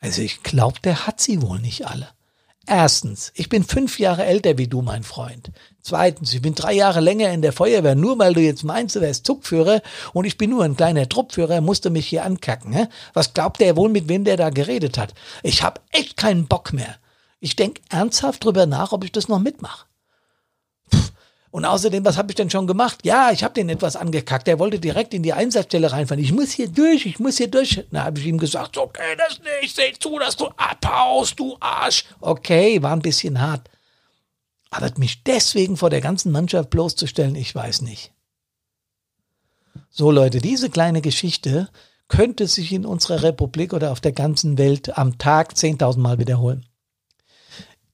Also 0.00 0.22
ich 0.22 0.42
glaube, 0.42 0.80
der 0.80 1.06
hat 1.06 1.20
sie 1.20 1.40
wohl 1.42 1.60
nicht 1.60 1.86
alle. 1.86 2.08
Erstens, 2.70 3.32
ich 3.34 3.48
bin 3.48 3.64
fünf 3.64 3.98
Jahre 3.98 4.26
älter 4.26 4.58
wie 4.58 4.66
du, 4.66 4.82
mein 4.82 5.02
Freund. 5.02 5.52
Zweitens, 5.80 6.34
ich 6.34 6.42
bin 6.42 6.54
drei 6.54 6.74
Jahre 6.74 7.00
länger 7.00 7.30
in 7.30 7.40
der 7.40 7.54
Feuerwehr. 7.54 7.94
Nur 7.94 8.18
weil 8.18 8.34
du 8.34 8.42
jetzt 8.42 8.62
meinst, 8.62 8.94
du 8.94 9.00
wärst 9.00 9.24
Zugführer 9.24 9.80
und 10.12 10.26
ich 10.26 10.36
bin 10.36 10.50
nur 10.50 10.64
ein 10.64 10.76
kleiner 10.76 11.08
Truppführer, 11.08 11.62
musst 11.62 11.86
du 11.86 11.90
mich 11.90 12.06
hier 12.06 12.26
ankacken. 12.26 12.74
Hä? 12.74 12.88
Was 13.14 13.32
glaubt 13.32 13.60
der 13.60 13.74
wohl, 13.74 13.88
mit 13.88 14.10
wem 14.10 14.24
der 14.24 14.36
da 14.36 14.50
geredet 14.50 14.98
hat? 14.98 15.14
Ich 15.42 15.62
hab 15.62 15.80
echt 15.92 16.18
keinen 16.18 16.46
Bock 16.46 16.74
mehr. 16.74 16.96
Ich 17.40 17.56
denk 17.56 17.80
ernsthaft 17.88 18.44
drüber 18.44 18.66
nach, 18.66 18.92
ob 18.92 19.02
ich 19.02 19.12
das 19.12 19.28
noch 19.28 19.38
mitmache. 19.38 19.87
Und 21.58 21.64
außerdem, 21.64 22.04
was 22.04 22.16
habe 22.16 22.30
ich 22.30 22.36
denn 22.36 22.50
schon 22.50 22.68
gemacht? 22.68 23.00
Ja, 23.02 23.32
ich 23.32 23.42
habe 23.42 23.52
den 23.52 23.68
etwas 23.68 23.96
angekackt. 23.96 24.46
Der 24.46 24.60
wollte 24.60 24.78
direkt 24.78 25.12
in 25.12 25.24
die 25.24 25.32
Einsatzstelle 25.32 25.90
reinfahren. 25.90 26.22
Ich 26.22 26.32
muss 26.32 26.52
hier 26.52 26.68
durch, 26.68 27.04
ich 27.04 27.18
muss 27.18 27.38
hier 27.38 27.50
durch. 27.50 27.84
Na, 27.90 28.04
habe 28.04 28.20
ich 28.20 28.26
ihm 28.26 28.38
gesagt, 28.38 28.76
so 28.76 28.86
geht 28.86 29.18
das 29.18 29.40
nicht. 29.40 29.74
Seh 29.74 29.92
zu, 29.98 30.20
dass 30.20 30.36
du 30.36 30.46
abhaust, 30.56 31.36
du 31.36 31.56
Arsch. 31.58 32.04
Okay, 32.20 32.80
war 32.80 32.92
ein 32.92 33.02
bisschen 33.02 33.40
hart. 33.40 33.68
Aber 34.70 34.88
mich 34.98 35.24
deswegen 35.24 35.76
vor 35.76 35.90
der 35.90 36.00
ganzen 36.00 36.30
Mannschaft 36.30 36.70
bloßzustellen, 36.70 37.34
ich 37.34 37.52
weiß 37.52 37.82
nicht. 37.82 38.12
So 39.90 40.12
Leute, 40.12 40.38
diese 40.38 40.70
kleine 40.70 41.02
Geschichte 41.02 41.68
könnte 42.06 42.46
sich 42.46 42.72
in 42.72 42.86
unserer 42.86 43.24
Republik 43.24 43.72
oder 43.72 43.90
auf 43.90 44.00
der 44.00 44.12
ganzen 44.12 44.58
Welt 44.58 44.96
am 44.96 45.18
Tag 45.18 45.54
10.000 45.54 45.98
Mal 45.98 46.20
wiederholen. 46.20 46.66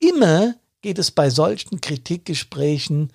Immer 0.00 0.54
geht 0.82 0.98
es 0.98 1.10
bei 1.10 1.30
solchen 1.30 1.80
Kritikgesprächen 1.80 3.10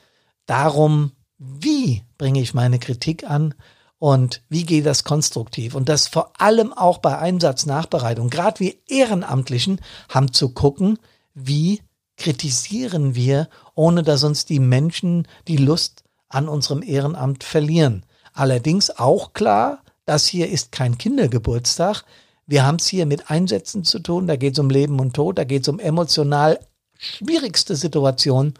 darum, 0.49 1.11
wie 1.37 2.03
bringe 2.17 2.41
ich 2.41 2.53
meine 2.53 2.79
Kritik 2.79 3.29
an 3.29 3.53
und 3.97 4.41
wie 4.49 4.65
geht 4.65 4.85
das 4.85 5.03
konstruktiv. 5.03 5.75
Und 5.75 5.89
das 5.89 6.07
vor 6.07 6.33
allem 6.39 6.73
auch 6.73 6.99
bei 6.99 7.17
Einsatznachbereitung. 7.17 8.29
Gerade 8.29 8.59
wir 8.59 8.73
Ehrenamtlichen 8.87 9.81
haben 10.09 10.33
zu 10.33 10.49
gucken, 10.49 10.99
wie 11.33 11.81
kritisieren 12.17 13.15
wir, 13.15 13.49
ohne 13.75 14.03
dass 14.03 14.23
uns 14.23 14.45
die 14.45 14.59
Menschen 14.59 15.27
die 15.47 15.57
Lust 15.57 16.03
an 16.27 16.47
unserem 16.47 16.83
Ehrenamt 16.83 17.43
verlieren. 17.43 18.05
Allerdings 18.33 18.89
auch 18.89 19.33
klar, 19.33 19.83
das 20.05 20.27
hier 20.27 20.49
ist 20.49 20.71
kein 20.71 20.97
Kindergeburtstag. 20.97 22.03
Wir 22.45 22.65
haben 22.65 22.77
es 22.77 22.87
hier 22.87 23.05
mit 23.05 23.29
Einsätzen 23.29 23.83
zu 23.83 23.99
tun, 23.99 24.27
da 24.27 24.35
geht 24.35 24.53
es 24.53 24.59
um 24.59 24.69
Leben 24.69 24.99
und 24.99 25.13
Tod, 25.13 25.37
da 25.37 25.43
geht 25.43 25.63
es 25.63 25.67
um 25.67 25.79
emotional 25.79 26.59
schwierigste 26.97 27.75
Situationen. 27.75 28.53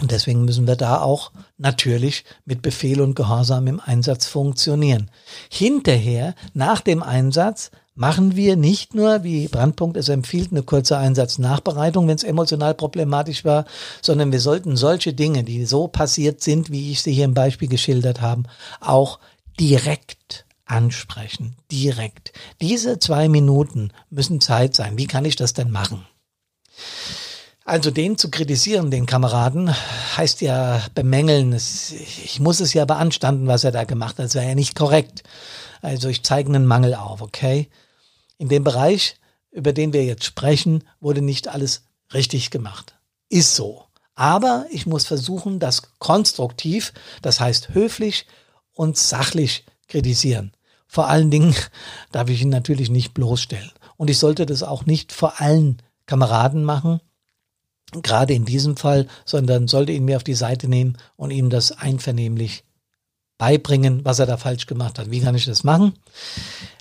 Und 0.00 0.10
deswegen 0.10 0.44
müssen 0.44 0.66
wir 0.66 0.76
da 0.76 1.00
auch 1.00 1.30
natürlich 1.56 2.24
mit 2.44 2.62
Befehl 2.62 3.00
und 3.00 3.14
Gehorsam 3.14 3.68
im 3.68 3.80
Einsatz 3.80 4.26
funktionieren. 4.26 5.10
Hinterher, 5.50 6.34
nach 6.52 6.80
dem 6.80 7.02
Einsatz, 7.02 7.70
machen 7.94 8.34
wir 8.34 8.56
nicht 8.56 8.94
nur, 8.94 9.22
wie 9.22 9.46
Brandpunkt 9.46 9.96
es 9.96 10.08
empfiehlt, 10.08 10.50
eine 10.50 10.64
kurze 10.64 10.98
Einsatznachbereitung, 10.98 12.08
wenn 12.08 12.16
es 12.16 12.24
emotional 12.24 12.74
problematisch 12.74 13.44
war, 13.44 13.66
sondern 14.02 14.32
wir 14.32 14.40
sollten 14.40 14.76
solche 14.76 15.12
Dinge, 15.14 15.44
die 15.44 15.64
so 15.64 15.86
passiert 15.86 16.42
sind, 16.42 16.72
wie 16.72 16.90
ich 16.90 17.02
sie 17.02 17.12
hier 17.12 17.24
im 17.24 17.34
Beispiel 17.34 17.68
geschildert 17.68 18.20
habe, 18.20 18.44
auch 18.80 19.20
direkt 19.60 20.44
ansprechen. 20.64 21.56
Direkt. 21.70 22.32
Diese 22.60 22.98
zwei 22.98 23.28
Minuten 23.28 23.92
müssen 24.10 24.40
Zeit 24.40 24.74
sein. 24.74 24.98
Wie 24.98 25.06
kann 25.06 25.24
ich 25.24 25.36
das 25.36 25.52
denn 25.52 25.70
machen? 25.70 26.04
Also 27.66 27.90
den 27.90 28.18
zu 28.18 28.30
kritisieren, 28.30 28.90
den 28.90 29.06
Kameraden, 29.06 29.74
heißt 30.16 30.42
ja 30.42 30.82
bemängeln. 30.94 31.54
ich 31.54 32.38
muss 32.38 32.60
es 32.60 32.74
ja 32.74 32.84
beanstanden, 32.84 33.46
was 33.46 33.64
er 33.64 33.72
da 33.72 33.84
gemacht 33.84 34.18
hat. 34.18 34.26
Das 34.26 34.34
wäre 34.34 34.48
ja 34.48 34.54
nicht 34.54 34.74
korrekt. 34.74 35.22
Also 35.80 36.08
ich 36.08 36.22
zeige 36.22 36.50
einen 36.50 36.66
Mangel 36.66 36.94
auf, 36.94 37.22
okay? 37.22 37.70
In 38.36 38.50
dem 38.50 38.64
Bereich, 38.64 39.16
über 39.50 39.72
den 39.72 39.94
wir 39.94 40.04
jetzt 40.04 40.24
sprechen, 40.24 40.84
wurde 41.00 41.22
nicht 41.22 41.48
alles 41.48 41.84
richtig 42.12 42.50
gemacht. 42.50 42.96
Ist 43.30 43.56
so. 43.56 43.84
Aber 44.14 44.66
ich 44.70 44.86
muss 44.86 45.06
versuchen, 45.06 45.58
das 45.58 45.98
konstruktiv, 45.98 46.92
das 47.22 47.40
heißt 47.40 47.70
höflich 47.72 48.26
und 48.72 48.98
sachlich 48.98 49.64
kritisieren. 49.88 50.52
Vor 50.86 51.08
allen 51.08 51.30
Dingen 51.30 51.54
darf 52.12 52.28
ich 52.28 52.42
ihn 52.42 52.50
natürlich 52.50 52.90
nicht 52.90 53.14
bloßstellen. 53.14 53.72
Und 53.96 54.10
ich 54.10 54.18
sollte 54.18 54.44
das 54.44 54.62
auch 54.62 54.84
nicht 54.84 55.12
vor 55.12 55.40
allen 55.40 55.82
Kameraden 56.06 56.62
machen, 56.62 57.00
gerade 58.02 58.34
in 58.34 58.44
diesem 58.44 58.76
Fall, 58.76 59.06
sondern 59.24 59.68
sollte 59.68 59.92
ihn 59.92 60.04
mir 60.04 60.16
auf 60.16 60.24
die 60.24 60.34
Seite 60.34 60.68
nehmen 60.68 60.96
und 61.16 61.30
ihm 61.30 61.50
das 61.50 61.72
einvernehmlich 61.72 62.64
beibringen, 63.38 64.04
was 64.04 64.18
er 64.18 64.26
da 64.26 64.36
falsch 64.36 64.66
gemacht 64.66 64.98
hat. 64.98 65.10
Wie 65.10 65.20
kann 65.20 65.34
ich 65.34 65.44
das 65.44 65.64
machen? 65.64 65.94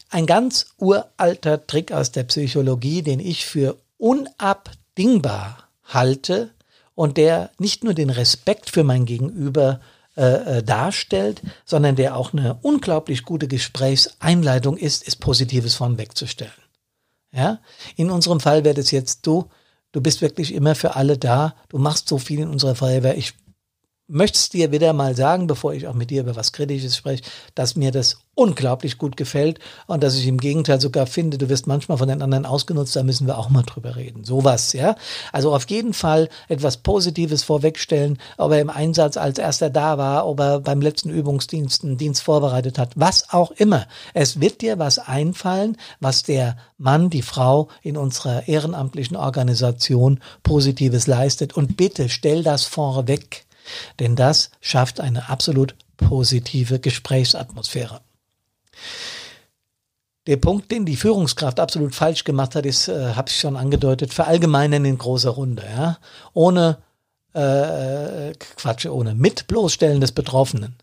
Ein 0.10 0.26
ganz 0.26 0.68
uralter 0.78 1.66
Trick 1.66 1.92
aus 1.92 2.12
der 2.12 2.24
Psychologie, 2.24 3.02
den 3.02 3.20
ich 3.20 3.46
für 3.46 3.78
unabdingbar 3.98 5.70
halte 5.86 6.52
und 6.96 7.18
der 7.18 7.50
nicht 7.58 7.84
nur 7.84 7.94
den 7.94 8.10
Respekt 8.10 8.70
für 8.70 8.84
mein 8.84 9.06
Gegenüber 9.06 9.80
äh, 10.16 10.60
äh 10.60 10.64
darstellt, 10.64 11.42
sondern 11.66 11.96
der 11.96 12.16
auch 12.16 12.34
eine 12.34 12.60
unglaublich 12.62 13.24
gute 13.24 13.48
Gesprächseinleitung 13.48 14.78
ist, 14.78 15.08
ist 15.08 15.16
Positives 15.16 15.74
von 15.74 15.98
wegzustellen. 15.98 16.54
Ja? 17.32 17.60
In 17.96 18.12
unserem 18.12 18.40
Fall 18.40 18.64
wäre 18.64 18.76
das 18.76 18.92
jetzt 18.92 19.26
du, 19.26 19.50
du 19.94 20.02
bist 20.02 20.22
wirklich 20.22 20.54
immer 20.54 20.76
für 20.76 20.98
alle 20.98 21.18
da, 21.18 21.56
du 21.70 21.78
machst 21.78 22.10
so 22.10 22.18
viel 22.18 22.40
in 22.40 22.50
unserer 22.50 22.76
Feuerwehr, 22.76 23.18
ich 23.18 23.34
möchte 24.08 24.38
es 24.38 24.50
dir 24.50 24.72
wieder 24.72 24.94
mal 24.94 25.16
sagen, 25.16 25.48
bevor 25.48 25.74
ich 25.74 25.88
auch 25.88 25.94
mit 25.94 26.10
dir 26.10 26.22
über 26.22 26.36
was 26.36 26.52
Kritisches 26.52 26.98
spreche, 26.98 27.24
dass 27.56 27.76
mir 27.76 27.92
das 27.92 28.18
unglaublich 28.36 28.98
gut 28.98 29.16
gefällt 29.16 29.60
und 29.86 30.04
dass 30.04 30.16
ich 30.16 30.28
im 30.28 30.40
Gegenteil 30.40 30.82
sogar 30.82 31.06
finde, 31.06 31.38
du 31.38 31.50
wirst 31.50 31.68
manchmal 31.68 32.00
von 32.00 32.08
den 32.08 32.22
anderen 32.22 32.46
ausgenutzt, 32.46 32.96
da 32.96 33.04
müssen 33.04 33.28
wir 33.28 33.38
auch 33.38 33.50
mal 33.50 33.62
drüber 33.62 33.96
reden. 33.96 34.24
Sowas, 34.24 34.74
ja. 34.74 34.96
Also 35.32 35.54
auf 35.54 35.70
jeden 35.70 35.94
Fall 35.94 36.30
etwas 36.48 36.78
Positives 36.78 37.44
vorwegstellen, 37.44 38.18
ob 38.38 38.52
er 38.52 38.60
im 38.60 38.72
Einsatz 38.72 39.18
als 39.18 39.38
erster 39.38 39.70
da 39.70 39.98
war, 39.98 40.28
ob 40.28 40.40
er 40.40 40.60
beim 40.60 40.82
letzten 40.82 41.10
Übungsdienst 41.10 41.84
einen 41.84 41.98
Dienst 41.98 42.24
vorbereitet 42.24 42.80
hat, 42.80 42.94
was 42.96 43.32
auch 43.32 43.52
immer. 43.52 43.86
Es 44.14 44.42
wird 44.42 44.62
dir 44.62 44.80
was 44.80 45.00
einfallen, 45.00 45.78
was 46.00 46.24
der 46.24 46.58
Mann, 46.78 47.10
die 47.10 47.22
Frau 47.22 47.70
in 47.84 47.98
unserer 47.98 48.48
ehrenamtlichen 48.48 49.16
Organisation 49.16 50.20
Positives 50.42 51.08
leistet 51.08 51.54
und 51.54 51.78
bitte 51.78 52.10
stell 52.10 52.44
das 52.44 52.64
vorweg. 52.64 53.46
Denn 54.00 54.16
das 54.16 54.52
schafft 54.62 55.00
eine 55.00 55.30
absolut 55.30 55.76
positive 55.98 56.80
Gesprächsatmosphäre. 56.80 58.02
Der 60.26 60.38
Punkt, 60.38 60.72
den 60.72 60.86
die 60.86 60.96
Führungskraft 60.96 61.60
absolut 61.60 61.94
falsch 61.94 62.24
gemacht 62.24 62.56
hat, 62.56 62.66
ist, 62.66 62.88
äh, 62.88 63.14
habe 63.14 63.30
ich 63.30 63.40
schon 63.40 63.58
angedeutet, 63.58 64.14
verallgemeinern 64.14 64.86
in 64.86 64.98
großer 64.98 65.32
Runde, 65.32 65.64
ja, 65.76 65.98
ohne 66.34 66.78
äh, 67.34 68.34
Quatsch, 68.56 68.86
ohne 68.86 69.16
mit 69.16 69.48
bloßstellen 69.48 70.00
des 70.00 70.14
Betroffenen. 70.14 70.76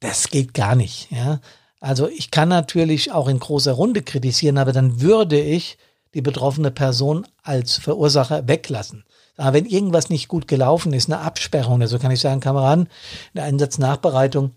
Das 0.00 0.28
geht 0.28 0.52
gar 0.52 0.74
nicht, 0.74 1.10
ja. 1.12 1.40
Also 1.78 2.08
ich 2.08 2.30
kann 2.30 2.48
natürlich 2.48 3.12
auch 3.12 3.28
in 3.28 3.38
großer 3.38 3.72
Runde 3.72 4.02
kritisieren, 4.02 4.58
aber 4.58 4.72
dann 4.72 5.00
würde 5.00 5.40
ich 5.40 5.78
die 6.14 6.22
betroffene 6.22 6.70
Person 6.70 7.26
als 7.42 7.78
Verursacher 7.78 8.46
weglassen. 8.46 9.04
Aber 9.36 9.54
wenn 9.54 9.66
irgendwas 9.66 10.10
nicht 10.10 10.28
gut 10.28 10.46
gelaufen 10.46 10.92
ist, 10.92 11.10
eine 11.10 11.20
Absperrung, 11.20 11.80
also 11.80 11.98
kann 11.98 12.10
ich 12.10 12.20
sagen, 12.20 12.40
Kameraden, 12.40 12.88
eine 13.34 13.44
Einsatznachbereitung, 13.44 14.52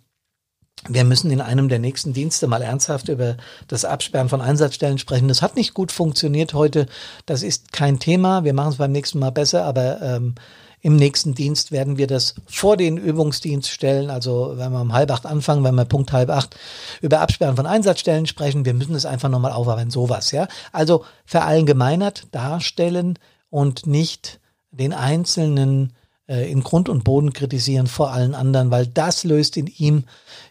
wir 0.87 1.03
müssen 1.03 1.31
in 1.31 1.41
einem 1.41 1.69
der 1.69 1.79
nächsten 1.79 2.13
Dienste 2.13 2.47
mal 2.47 2.61
ernsthaft 2.61 3.09
über 3.09 3.37
das 3.67 3.85
Absperren 3.85 4.29
von 4.29 4.41
Einsatzstellen 4.41 4.97
sprechen. 4.97 5.27
Das 5.27 5.41
hat 5.41 5.55
nicht 5.55 5.73
gut 5.73 5.91
funktioniert 5.91 6.53
heute. 6.53 6.85
Das 7.25 7.43
ist 7.43 7.71
kein 7.71 7.99
Thema. 7.99 8.43
Wir 8.43 8.53
machen 8.53 8.71
es 8.73 8.77
beim 8.77 8.91
nächsten 8.91 9.19
Mal 9.19 9.31
besser, 9.31 9.63
aber 9.63 10.01
ähm, 10.01 10.35
im 10.81 10.97
nächsten 10.97 11.33
Dienst 11.33 11.71
werden 11.71 11.97
wir 11.97 12.05
das 12.05 12.35
vor 12.45 12.77
den 12.77 12.97
Übungsdienst 12.97 13.71
stellen. 13.71 14.11
Also 14.11 14.53
wenn 14.57 14.71
wir 14.71 14.81
um 14.81 14.93
halb 14.93 15.09
acht 15.09 15.25
anfangen, 15.25 15.63
wenn 15.63 15.73
wir 15.73 15.85
Punkt 15.85 16.11
halb 16.11 16.29
acht 16.29 16.55
über 17.01 17.21
Absperren 17.21 17.55
von 17.55 17.65
Einsatzstellen 17.65 18.27
sprechen, 18.27 18.65
wir 18.65 18.75
müssen 18.75 18.93
es 18.93 19.07
einfach 19.07 19.29
nochmal 19.29 19.53
aufarbeiten. 19.53 19.89
Sowas, 19.89 20.31
ja. 20.31 20.47
Also 20.71 21.05
verallgemeinert 21.25 22.27
darstellen 22.31 23.17
und 23.49 23.87
nicht 23.87 24.39
den 24.77 24.93
Einzelnen 24.93 25.93
äh, 26.27 26.51
in 26.51 26.63
Grund 26.63 26.89
und 26.89 27.03
Boden 27.03 27.33
kritisieren 27.33 27.87
vor 27.87 28.11
allen 28.11 28.35
anderen, 28.35 28.71
weil 28.71 28.87
das 28.87 29.23
löst 29.23 29.57
in 29.57 29.67
ihm 29.67 30.05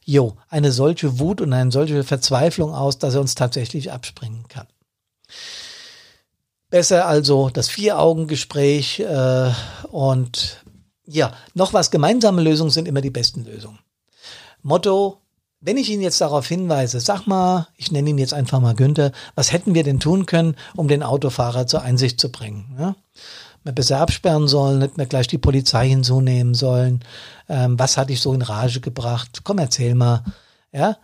jo, 0.05 0.37
eine 0.49 0.73
solche 0.73 1.19
Wut 1.19 1.41
und 1.41 1.53
eine 1.53 1.73
solche 1.73 2.05
Verzweiflung 2.05 2.75
aus, 2.75 2.99
dass 2.99 3.15
er 3.15 3.21
uns 3.21 3.35
tatsächlich 3.35 3.93
abspringen 3.93 4.47
kann. 4.49 4.67
Besser 6.71 7.07
also 7.07 7.51
das 7.51 7.69
Vier-Augen-Gespräch 7.69 9.01
äh, 9.01 9.51
und 9.91 10.65
ja, 11.07 11.35
noch 11.53 11.73
was, 11.73 11.91
gemeinsame 11.91 12.43
Lösungen 12.43 12.71
sind 12.71 12.89
immer 12.89 13.01
die 13.01 13.11
besten 13.11 13.45
Lösungen. 13.45 13.79
Motto, 14.63 15.19
wenn 15.61 15.77
ich 15.77 15.91
ihn 15.91 16.01
jetzt 16.01 16.21
darauf 16.21 16.47
hinweise, 16.47 17.01
sag 17.01 17.27
mal, 17.27 17.69
ich 17.77 17.93
nenne 17.93 18.11
ihn 18.11 18.19
jetzt 18.19 18.35
einfach 18.35 18.61
mal 18.61 18.75
Günther, 18.75 19.13
was 19.35 19.53
hätten 19.53 19.75
wir 19.75 19.83
denn 19.83 20.01
tun 20.01 20.27
können, 20.27 20.57
um 20.75 20.89
den 20.89 21.03
Autofahrer 21.03 21.67
zur 21.67 21.83
Einsicht 21.83 22.21
zu 22.21 22.31
bringen? 22.31 22.77
Ja? 22.79 22.97
Wir 23.65 23.73
besser 23.73 23.99
absperren 23.99 24.47
sollen, 24.47 24.81
hätten 24.81 24.99
wir 24.99 25.07
gleich 25.07 25.27
die 25.27 25.39
Polizei 25.39 25.89
hinzunehmen 25.89 26.55
sollen. 26.55 27.01
Ähm, 27.49 27.79
was 27.79 27.97
hatte 27.97 28.13
ich 28.13 28.21
so 28.21 28.33
in 28.33 28.43
Rage 28.43 28.81
gebracht? 28.81 29.41
Komm, 29.45 29.59
erzähl 29.59 29.95
mal. 29.95 30.23
Ja, 30.73 30.99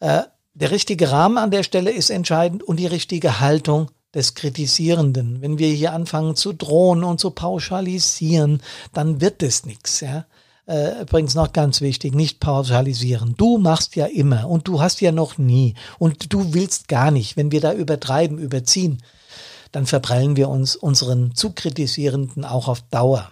äh, 0.00 0.22
der 0.54 0.70
richtige 0.70 1.10
Rahmen 1.10 1.38
an 1.38 1.50
der 1.50 1.62
Stelle 1.62 1.90
ist 1.90 2.10
entscheidend 2.10 2.62
und 2.62 2.76
die 2.76 2.86
richtige 2.86 3.40
Haltung 3.40 3.90
des 4.14 4.34
Kritisierenden. 4.34 5.40
Wenn 5.40 5.58
wir 5.58 5.68
hier 5.68 5.92
anfangen 5.92 6.34
zu 6.34 6.52
drohen 6.52 7.04
und 7.04 7.20
zu 7.20 7.30
pauschalisieren, 7.30 8.60
dann 8.92 9.20
wird 9.20 9.42
es 9.42 9.64
nichts. 9.64 10.00
Ja? 10.00 10.26
Äh, 10.66 11.02
übrigens 11.02 11.34
noch 11.34 11.52
ganz 11.52 11.80
wichtig, 11.80 12.14
nicht 12.14 12.40
pauschalisieren. 12.40 13.34
Du 13.36 13.58
machst 13.58 13.96
ja 13.96 14.06
immer 14.06 14.48
und 14.48 14.66
du 14.66 14.80
hast 14.80 15.00
ja 15.00 15.12
noch 15.12 15.38
nie 15.38 15.74
und 15.98 16.32
du 16.32 16.52
willst 16.52 16.88
gar 16.88 17.10
nicht, 17.10 17.36
wenn 17.36 17.52
wir 17.52 17.60
da 17.60 17.72
übertreiben, 17.72 18.38
überziehen 18.38 19.02
dann 19.72 19.86
verprellen 19.86 20.36
wir 20.36 20.48
uns 20.48 20.76
unseren 20.76 21.34
zu 21.34 21.52
kritisierenden 21.52 22.44
auch 22.44 22.68
auf 22.68 22.82
Dauer. 22.90 23.30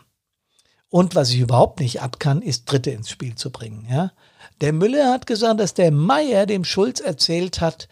Und 0.91 1.15
was 1.15 1.31
ich 1.31 1.41
überhaupt 1.41 1.81
nicht 1.81 2.01
ab 2.01 2.19
kann, 2.19 2.41
ist 2.41 2.65
Dritte 2.65 2.91
ins 2.91 3.11
Spiel 3.11 3.35
zu 3.35 3.51
bringen. 3.51 3.87
Ja? 3.91 4.13
Der 4.61 4.73
Müller 4.73 5.11
hat 5.11 5.27
gesagt, 5.27 5.61
dass 5.61 5.75
der 5.75 5.91
Meier 5.91 6.47
dem 6.47 6.65
Schulz 6.65 7.01
erzählt 7.01 7.61
hat, 7.61 7.89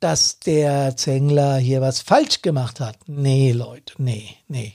dass 0.00 0.40
der 0.40 0.96
Zengler 0.96 1.56
hier 1.58 1.80
was 1.80 2.00
falsch 2.00 2.42
gemacht 2.42 2.80
hat. 2.80 2.96
Nee, 3.06 3.52
Leute, 3.52 3.94
nee, 3.98 4.36
nee. 4.48 4.74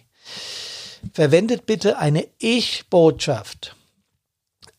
Verwendet 1.14 1.66
bitte 1.66 1.98
eine 1.98 2.28
Ich-Botschaft. 2.38 3.76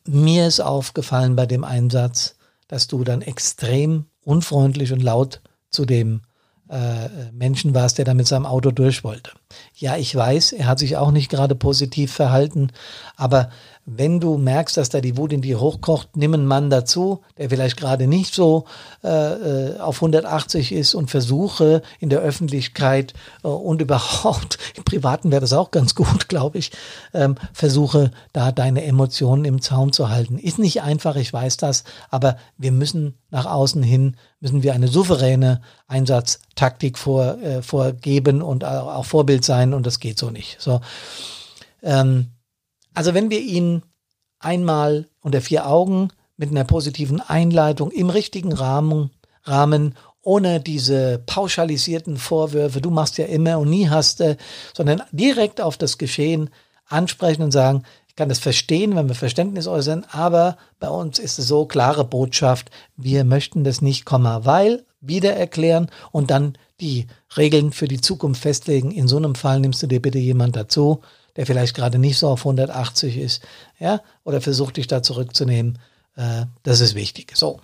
Mir 0.05 0.47
ist 0.47 0.59
aufgefallen 0.59 1.35
bei 1.35 1.45
dem 1.45 1.63
Einsatz, 1.63 2.35
dass 2.67 2.87
du 2.87 3.03
dann 3.03 3.21
extrem 3.21 4.05
unfreundlich 4.23 4.91
und 4.91 5.01
laut 5.01 5.41
zu 5.69 5.85
dem 5.85 6.21
äh, 6.69 7.31
Menschen 7.31 7.73
war 7.73 7.85
es, 7.85 7.93
der 7.93 8.05
da 8.05 8.13
mit 8.13 8.27
seinem 8.27 8.45
Auto 8.45 8.71
durch 8.71 9.03
wollte. 9.03 9.31
Ja, 9.75 9.97
ich 9.97 10.13
weiß, 10.15 10.53
er 10.53 10.67
hat 10.67 10.79
sich 10.79 10.97
auch 10.97 11.11
nicht 11.11 11.29
gerade 11.29 11.55
positiv 11.55 12.13
verhalten, 12.13 12.71
aber 13.15 13.49
wenn 13.89 14.19
du 14.19 14.37
merkst, 14.37 14.75
dass 14.75 14.89
da 14.89 14.99
die 14.99 15.15
Wut 15.15 15.31
in 15.31 15.41
dir 15.41 15.61
hochkocht, 15.61 16.17
nimm 16.17 16.33
einen 16.33 16.45
Mann 16.45 16.69
dazu, 16.69 17.21
der 17.37 17.49
vielleicht 17.49 17.77
gerade 17.77 18.05
nicht 18.05 18.35
so 18.35 18.65
äh, 19.01 19.07
äh 19.07 19.79
auf 19.79 19.95
180 19.95 20.73
ist 20.73 20.93
und 20.93 21.09
versuche 21.09 21.81
in 21.99 22.09
der 22.09 22.19
Öffentlichkeit 22.19 23.13
äh, 23.43 23.47
und 23.47 23.81
überhaupt 23.87 24.57
im 24.75 24.83
Privaten 24.83 25.31
wäre 25.31 25.39
das 25.39 25.53
auch 25.53 25.71
ganz 25.71 25.95
gut, 25.95 26.27
glaube 26.27 26.57
ich, 26.57 26.71
ähm, 27.13 27.35
versuche 27.53 28.11
da 28.33 28.51
deine 28.51 28.83
Emotionen 28.83 29.45
im 29.45 29.61
Zaum 29.61 29.93
zu 29.93 30.09
halten. 30.09 30.37
Ist 30.37 30.59
nicht 30.59 30.81
einfach, 30.81 31.15
ich 31.15 31.31
weiß 31.31 31.55
das, 31.55 31.85
aber 32.09 32.35
wir 32.57 32.73
müssen 32.73 33.15
nach 33.29 33.45
außen 33.45 33.83
hin, 33.83 34.17
müssen 34.41 34.63
wir 34.63 34.73
eine 34.73 34.89
souveräne 34.89 35.61
Einsatztaktik 35.87 36.97
vor, 36.97 37.37
äh, 37.37 37.61
vorgeben 37.61 38.41
und 38.41 38.65
auch, 38.65 38.95
auch 38.95 39.05
Vorbild 39.37 39.45
sein 39.45 39.73
und 39.73 39.85
das 39.85 39.99
geht 39.99 40.17
so 40.17 40.29
nicht. 40.29 40.57
So. 40.59 40.81
Ähm, 41.83 42.27
also 42.93 43.13
wenn 43.13 43.29
wir 43.29 43.41
ihn 43.41 43.83
einmal 44.39 45.07
unter 45.21 45.41
vier 45.41 45.67
Augen 45.67 46.09
mit 46.37 46.49
einer 46.49 46.63
positiven 46.63 47.21
Einleitung 47.21 47.91
im 47.91 48.09
richtigen 48.09 48.53
Rahmen, 48.53 49.11
Rahmen 49.43 49.95
ohne 50.21 50.59
diese 50.59 51.19
pauschalisierten 51.25 52.17
Vorwürfe, 52.17 52.81
du 52.81 52.89
machst 52.89 53.17
ja 53.17 53.25
immer 53.25 53.59
und 53.59 53.69
nie 53.69 53.89
hast 53.89 54.19
du, 54.19 54.37
sondern 54.75 55.01
direkt 55.11 55.61
auf 55.61 55.77
das 55.77 55.97
Geschehen 55.97 56.49
ansprechen 56.85 57.43
und 57.43 57.51
sagen, 57.51 57.83
kann 58.15 58.29
das 58.29 58.39
verstehen, 58.39 58.95
wenn 58.95 59.07
wir 59.07 59.15
Verständnis 59.15 59.67
äußern, 59.67 60.05
aber 60.11 60.57
bei 60.79 60.89
uns 60.89 61.19
ist 61.19 61.37
es 61.37 61.47
so 61.47 61.65
klare 61.65 62.03
Botschaft, 62.03 62.71
wir 62.97 63.23
möchten 63.23 63.63
das 63.63 63.81
nicht, 63.81 64.05
weil, 64.11 64.85
wieder 64.99 65.35
erklären 65.35 65.89
und 66.11 66.31
dann 66.31 66.57
die 66.79 67.07
Regeln 67.35 67.71
für 67.71 67.87
die 67.87 68.01
Zukunft 68.01 68.41
festlegen. 68.41 68.91
In 68.91 69.07
so 69.07 69.17
einem 69.17 69.35
Fall 69.35 69.59
nimmst 69.59 69.81
du 69.81 69.87
dir 69.87 70.01
bitte 70.01 70.19
jemand 70.19 70.55
dazu, 70.55 71.01
der 71.35 71.45
vielleicht 71.45 71.75
gerade 71.75 71.99
nicht 71.99 72.17
so 72.17 72.29
auf 72.29 72.41
180 72.41 73.17
ist, 73.17 73.41
ja, 73.79 74.01
oder 74.23 74.41
versucht 74.41 74.77
dich 74.77 74.87
da 74.87 75.01
zurückzunehmen. 75.03 75.79
Äh, 76.15 76.45
das 76.63 76.81
ist 76.81 76.95
wichtig. 76.95 77.33
So. 77.35 77.59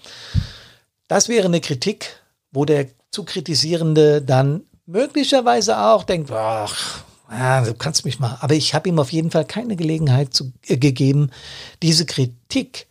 Das 1.08 1.30
wäre 1.30 1.46
eine 1.46 1.62
Kritik, 1.62 2.22
wo 2.52 2.66
der 2.66 2.88
zu 3.12 3.24
kritisierende 3.24 4.22
dann 4.22 4.62
möglicherweise 4.86 5.78
auch 5.78 6.04
denkt, 6.04 6.32
ach, 6.32 7.04
ja, 7.32 7.64
du 7.64 7.74
kannst 7.74 8.06
mich 8.06 8.20
mal. 8.20 8.38
Aber 8.42 8.54
ich 8.54 8.74
habe 8.74 8.90
ihm 8.90 9.00
auf 9.00 9.12
jeden 9.12 9.32
Fall 9.32 9.46
keine 9.46 9.76
Gelegenheit 9.76 10.34
zu, 10.34 10.52
äh, 10.68 10.78
gegeben, 10.78 11.32
diese 11.82 12.06
Kritik 12.06 12.88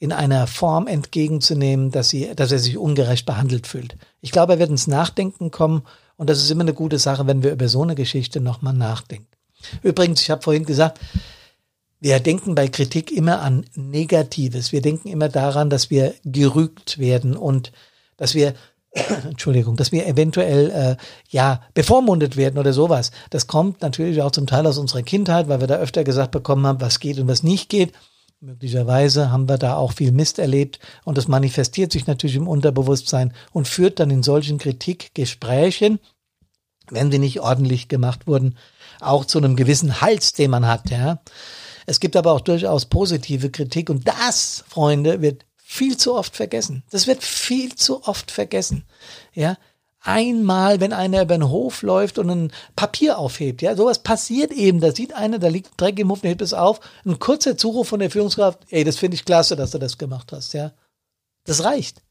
in 0.00 0.12
einer 0.12 0.46
Form 0.46 0.86
entgegenzunehmen, 0.86 1.90
dass, 1.90 2.08
sie, 2.08 2.34
dass 2.34 2.50
er 2.50 2.58
sich 2.58 2.78
ungerecht 2.78 3.26
behandelt 3.26 3.66
fühlt. 3.66 3.96
Ich 4.22 4.32
glaube, 4.32 4.54
er 4.54 4.58
wird 4.58 4.70
ins 4.70 4.86
Nachdenken 4.86 5.50
kommen 5.50 5.82
und 6.16 6.30
das 6.30 6.38
ist 6.38 6.50
immer 6.50 6.62
eine 6.62 6.74
gute 6.74 6.98
Sache, 6.98 7.26
wenn 7.26 7.42
wir 7.42 7.52
über 7.52 7.68
so 7.68 7.82
eine 7.82 7.94
Geschichte 7.94 8.40
nochmal 8.40 8.72
nachdenken. 8.72 9.28
Übrigens, 9.82 10.22
ich 10.22 10.30
habe 10.30 10.42
vorhin 10.42 10.64
gesagt, 10.64 10.98
wir 12.00 12.18
denken 12.18 12.54
bei 12.54 12.68
Kritik 12.68 13.12
immer 13.12 13.42
an 13.42 13.66
Negatives. 13.74 14.72
Wir 14.72 14.80
denken 14.80 15.08
immer 15.08 15.28
daran, 15.28 15.68
dass 15.68 15.90
wir 15.90 16.14
gerügt 16.24 16.98
werden 16.98 17.36
und 17.36 17.70
dass 18.16 18.34
wir 18.34 18.54
Entschuldigung, 19.24 19.76
dass 19.76 19.92
wir 19.92 20.06
eventuell 20.06 20.70
äh, 20.70 20.96
ja 21.28 21.60
bevormundet 21.74 22.38
werden 22.38 22.58
oder 22.58 22.72
sowas. 22.72 23.10
Das 23.28 23.46
kommt 23.46 23.82
natürlich 23.82 24.22
auch 24.22 24.32
zum 24.32 24.46
Teil 24.46 24.66
aus 24.66 24.78
unserer 24.78 25.02
Kindheit, 25.02 25.48
weil 25.48 25.60
wir 25.60 25.66
da 25.66 25.76
öfter 25.76 26.04
gesagt 26.04 26.30
bekommen 26.30 26.66
haben, 26.66 26.80
was 26.80 27.00
geht 27.00 27.18
und 27.18 27.28
was 27.28 27.42
nicht 27.42 27.68
geht. 27.68 27.92
Möglicherweise 28.42 29.30
haben 29.30 29.50
wir 29.50 29.58
da 29.58 29.76
auch 29.76 29.92
viel 29.92 30.12
Mist 30.12 30.38
erlebt 30.38 30.78
und 31.04 31.18
das 31.18 31.28
manifestiert 31.28 31.92
sich 31.92 32.06
natürlich 32.06 32.36
im 32.36 32.48
Unterbewusstsein 32.48 33.34
und 33.52 33.68
führt 33.68 34.00
dann 34.00 34.08
in 34.08 34.22
solchen 34.22 34.56
Kritikgesprächen, 34.56 36.00
wenn 36.88 37.12
sie 37.12 37.18
nicht 37.18 37.40
ordentlich 37.40 37.88
gemacht 37.88 38.26
wurden, 38.26 38.56
auch 38.98 39.26
zu 39.26 39.36
einem 39.36 39.56
gewissen 39.56 40.00
Hals, 40.00 40.32
den 40.32 40.52
man 40.52 40.66
hat. 40.66 40.88
Ja. 40.88 41.20
Es 41.84 42.00
gibt 42.00 42.16
aber 42.16 42.32
auch 42.32 42.40
durchaus 42.40 42.86
positive 42.86 43.50
Kritik 43.50 43.90
und 43.90 44.08
das, 44.08 44.64
Freunde, 44.66 45.20
wird 45.20 45.44
viel 45.58 45.98
zu 45.98 46.14
oft 46.14 46.34
vergessen. 46.34 46.82
Das 46.88 47.06
wird 47.06 47.22
viel 47.22 47.74
zu 47.74 48.04
oft 48.04 48.30
vergessen. 48.30 48.86
Ja, 49.34 49.58
einmal, 50.00 50.80
wenn 50.80 50.92
einer 50.92 51.22
über 51.22 51.36
den 51.36 51.48
Hof 51.48 51.82
läuft 51.82 52.18
und 52.18 52.30
ein 52.30 52.52
Papier 52.76 53.18
aufhebt. 53.18 53.62
Ja, 53.62 53.76
sowas 53.76 54.00
passiert 54.00 54.52
eben. 54.52 54.80
Da 54.80 54.92
sieht 54.92 55.14
einer, 55.14 55.38
da 55.38 55.48
liegt 55.48 55.80
Dreck 55.80 55.98
im 55.98 56.10
Hof, 56.10 56.22
hebt 56.22 56.42
es 56.42 56.54
auf. 56.54 56.80
Ein 57.04 57.18
kurzer 57.18 57.56
Zuruf 57.56 57.88
von 57.88 58.00
der 58.00 58.10
Führungskraft. 58.10 58.60
Ey, 58.70 58.84
das 58.84 58.96
finde 58.96 59.16
ich 59.16 59.24
klasse, 59.24 59.56
dass 59.56 59.72
du 59.72 59.78
das 59.78 59.98
gemacht 59.98 60.32
hast. 60.32 60.54
Ja, 60.54 60.72
das 61.44 61.64
reicht. 61.64 62.02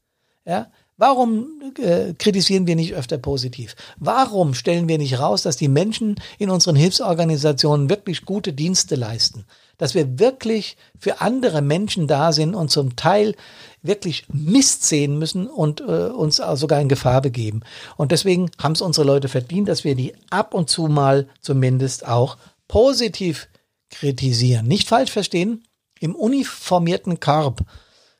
Ja, 0.44 0.70
Warum 1.00 1.62
äh, 1.78 2.12
kritisieren 2.12 2.66
wir 2.66 2.76
nicht 2.76 2.92
öfter 2.92 3.16
positiv? 3.16 3.74
Warum 3.96 4.52
stellen 4.52 4.86
wir 4.86 4.98
nicht 4.98 5.18
raus, 5.18 5.40
dass 5.40 5.56
die 5.56 5.68
Menschen 5.68 6.16
in 6.38 6.50
unseren 6.50 6.76
Hilfsorganisationen 6.76 7.88
wirklich 7.88 8.26
gute 8.26 8.52
Dienste 8.52 8.96
leisten? 8.96 9.46
Dass 9.78 9.94
wir 9.94 10.18
wirklich 10.18 10.76
für 10.98 11.22
andere 11.22 11.62
Menschen 11.62 12.06
da 12.06 12.32
sind 12.32 12.54
und 12.54 12.70
zum 12.70 12.96
Teil 12.96 13.34
wirklich 13.80 14.26
Mist 14.28 14.84
sehen 14.84 15.18
müssen 15.18 15.46
und 15.46 15.80
äh, 15.80 15.84
uns 15.84 16.36
sogar 16.36 16.82
in 16.82 16.90
Gefahr 16.90 17.22
begeben. 17.22 17.62
Und 17.96 18.12
deswegen 18.12 18.50
haben 18.58 18.72
es 18.72 18.82
unsere 18.82 19.06
Leute 19.06 19.28
verdient, 19.28 19.70
dass 19.70 19.84
wir 19.84 19.94
die 19.94 20.12
ab 20.28 20.52
und 20.52 20.68
zu 20.68 20.82
mal 20.82 21.28
zumindest 21.40 22.06
auch 22.06 22.36
positiv 22.68 23.48
kritisieren. 23.88 24.66
Nicht 24.66 24.86
falsch 24.86 25.12
verstehen, 25.12 25.64
im 25.98 26.14
uniformierten 26.14 27.20
Korb, 27.20 27.62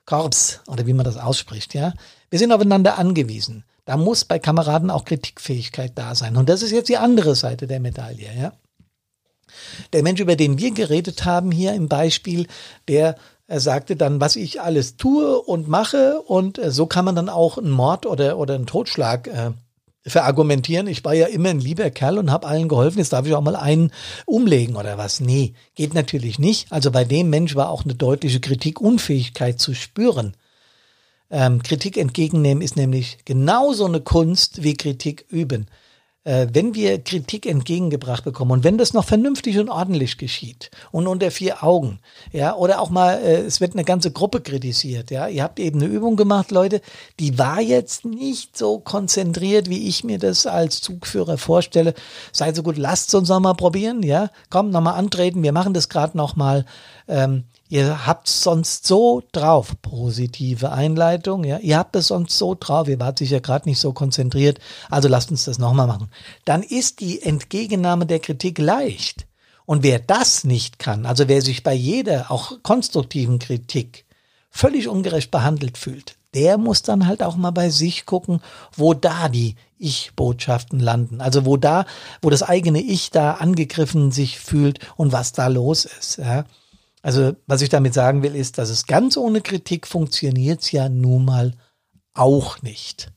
Korps 0.07 0.61
oder 0.67 0.87
wie 0.87 0.95
man 0.95 1.05
das 1.05 1.19
ausspricht, 1.19 1.75
ja, 1.75 1.93
wir 2.31 2.39
sind 2.39 2.53
aufeinander 2.53 2.99
angewiesen. 2.99 3.65
Da 3.85 3.97
muss 3.97 4.25
bei 4.25 4.39
Kameraden 4.39 4.91
auch 4.91 5.05
Kritikfähigkeit 5.05 5.93
da 5.97 6.15
sein. 6.15 6.37
Und 6.37 6.49
das 6.49 6.63
ist 6.63 6.71
jetzt 6.71 6.89
die 6.89 6.97
andere 6.97 7.35
Seite 7.35 7.67
der 7.67 7.81
Medaille, 7.81 8.29
ja. 8.39 8.53
Der 9.93 10.05
Mensch, 10.05 10.21
über 10.21 10.37
den 10.37 10.59
wir 10.59 10.71
geredet 10.71 11.25
haben 11.25 11.51
hier 11.51 11.75
im 11.75 11.89
Beispiel, 11.89 12.47
der 12.87 13.17
er 13.51 13.59
sagte 13.59 13.97
dann, 13.97 14.21
was 14.21 14.37
ich 14.37 14.61
alles 14.61 14.97
tue 14.97 15.41
und 15.43 15.67
mache 15.67 16.23
und 16.23 16.57
äh, 16.59 16.71
so 16.71 16.87
kann 16.87 17.05
man 17.05 17.17
dann 17.17 17.29
auch 17.29 17.59
einen 17.59 17.73
Mord 17.73 18.07
oder, 18.07 18.39
oder 18.39 18.55
einen 18.55 18.67
Totschlag 18.67 19.27
äh, 19.27 19.51
verargumentieren. 20.07 20.87
Ich 20.87 21.05
war 21.05 21.15
ja 21.15 21.27
immer 21.27 21.49
ein 21.49 21.59
lieber 21.59 21.91
Kerl 21.91 22.19
und 22.19 22.31
habe 22.31 22.47
allen 22.47 22.69
geholfen, 22.69 22.99
jetzt 22.99 23.13
darf 23.13 23.27
ich 23.27 23.35
auch 23.35 23.41
mal 23.41 23.57
einen 23.57 23.91
umlegen 24.25 24.77
oder 24.77 24.99
was. 24.99 25.19
Nee, 25.19 25.55
geht 25.75 25.95
natürlich 25.95 26.39
nicht. 26.39 26.71
Also 26.71 26.93
bei 26.93 27.05
dem 27.05 27.29
Mensch 27.29 27.57
war 27.57 27.71
auch 27.71 27.83
eine 27.83 27.97
deutliche 27.97 28.39
Kritikunfähigkeit 28.39 29.59
zu 29.59 29.75
spüren. 29.75 30.37
Ähm, 31.31 31.63
Kritik 31.63 31.97
entgegennehmen 31.97 32.63
ist 32.63 32.77
nämlich 32.77 33.19
genauso 33.25 33.87
eine 33.87 34.01
Kunst 34.01 34.63
wie 34.63 34.75
Kritik 34.75 35.27
üben. 35.29 35.67
Äh, 36.23 36.49
wenn 36.53 36.75
wir 36.75 37.03
Kritik 37.03 37.47
entgegengebracht 37.47 38.25
bekommen 38.25 38.51
und 38.51 38.65
wenn 38.65 38.77
das 38.77 38.93
noch 38.93 39.07
vernünftig 39.07 39.59
und 39.59 39.71
ordentlich 39.71 40.19
geschieht 40.19 40.71
und 40.93 41.07
unter 41.07 41.31
vier 41.31 41.65
Augen, 41.65 41.99
ja, 42.31 42.55
oder 42.55 42.83
auch 42.83 42.91
mal, 42.91 43.15
äh, 43.15 43.41
es 43.41 43.63
wird 43.63 43.73
eine 43.73 43.85
ganze 43.85 44.11
Gruppe 44.11 44.43
kritisiert, 44.43 45.11
ja, 45.11 45.29
ihr 45.29 45.43
habt 45.43 45.59
eben 45.59 45.81
eine 45.81 45.91
Übung 45.91 46.17
gemacht, 46.17 46.51
Leute, 46.51 46.83
die 47.19 47.39
war 47.39 47.63
jetzt 47.63 48.05
nicht 48.05 48.59
so 48.59 48.81
konzentriert, 48.81 49.71
wie 49.71 49.89
ich 49.89 50.05
mir 50.05 50.19
das 50.19 50.47
als 50.47 50.83
Zugführer 50.83 51.39
vorstelle. 51.39 51.95
Seid 52.33 52.55
so 52.55 52.63
gut, 52.63 52.77
lasst 52.77 53.15
uns 53.15 53.31
noch 53.31 53.41
mal 53.41 53.55
probieren, 53.55 54.03
ja, 54.03 54.29
komm, 54.51 54.69
noch 54.69 54.83
mal 54.83 54.97
antreten, 54.97 55.43
wir 55.43 55.53
machen 55.53 55.73
das 55.73 55.89
gerade 55.89 56.19
noch 56.19 56.37
mal. 56.37 56.67
Ähm, 57.09 57.45
Ihr 57.71 58.05
habt 58.05 58.29
sonst 58.29 58.85
so 58.85 59.23
drauf, 59.31 59.77
positive 59.81 60.73
Einleitung, 60.73 61.45
ja, 61.45 61.59
ihr 61.59 61.79
habt 61.79 61.95
es 61.95 62.09
sonst 62.09 62.37
so 62.37 62.57
drauf, 62.59 62.89
ihr 62.89 62.99
wart 62.99 63.19
sicher 63.19 63.39
gerade 63.39 63.69
nicht 63.69 63.79
so 63.79 63.93
konzentriert, 63.93 64.59
also 64.91 65.07
lasst 65.07 65.31
uns 65.31 65.45
das 65.45 65.61
nochmal 65.61 65.87
machen. 65.87 66.11
Dann 66.45 66.65
ist 66.65 66.99
die 66.99 67.23
Entgegennahme 67.23 68.07
der 68.07 68.19
Kritik 68.19 68.59
leicht. 68.59 69.29
Und 69.67 69.85
wer 69.85 70.01
das 70.01 70.43
nicht 70.43 70.81
kann, 70.81 71.07
also 71.07 71.29
wer 71.29 71.43
sich 71.43 71.63
bei 71.63 71.73
jeder, 71.73 72.33
auch 72.33 72.61
konstruktiven 72.65 73.39
Kritik 73.39 74.05
völlig 74.51 74.89
ungerecht 74.89 75.31
behandelt 75.31 75.79
fühlt, 75.79 76.17
der 76.35 76.59
muss 76.59 76.83
dann 76.83 77.07
halt 77.07 77.23
auch 77.23 77.37
mal 77.37 77.53
bei 77.53 77.71
sich 77.71 78.05
gucken, 78.05 78.41
wo 78.77 78.95
da 78.95 79.29
die 79.29 79.55
Ich-Botschaften 79.79 80.81
landen. 80.81 81.21
Also 81.21 81.47
wo 81.47 81.57
da, 81.57 81.87
wo 82.21 82.31
das 82.31 82.43
eigene 82.43 82.81
Ich 82.81 83.13
da 83.13 83.35
angegriffen 83.35 84.11
sich 84.11 84.41
fühlt 84.41 84.81
und 84.97 85.13
was 85.13 85.31
da 85.31 85.47
los 85.47 85.85
ist. 85.85 86.19
Ja. 86.19 86.47
Also 87.03 87.33
was 87.47 87.63
ich 87.63 87.69
damit 87.69 87.95
sagen 87.95 88.23
will, 88.23 88.37
ist, 88.37 88.59
dass 88.59 88.71
es 88.71 88.87
ganz 88.87 89.17
ohne 89.17 89.41
Kritik 89.41 89.87
funktioniert 89.87 90.71
ja 90.73 90.89
nun 90.89 91.25
mal 91.25 91.55
auch 92.15 92.61
nicht. 92.63 93.11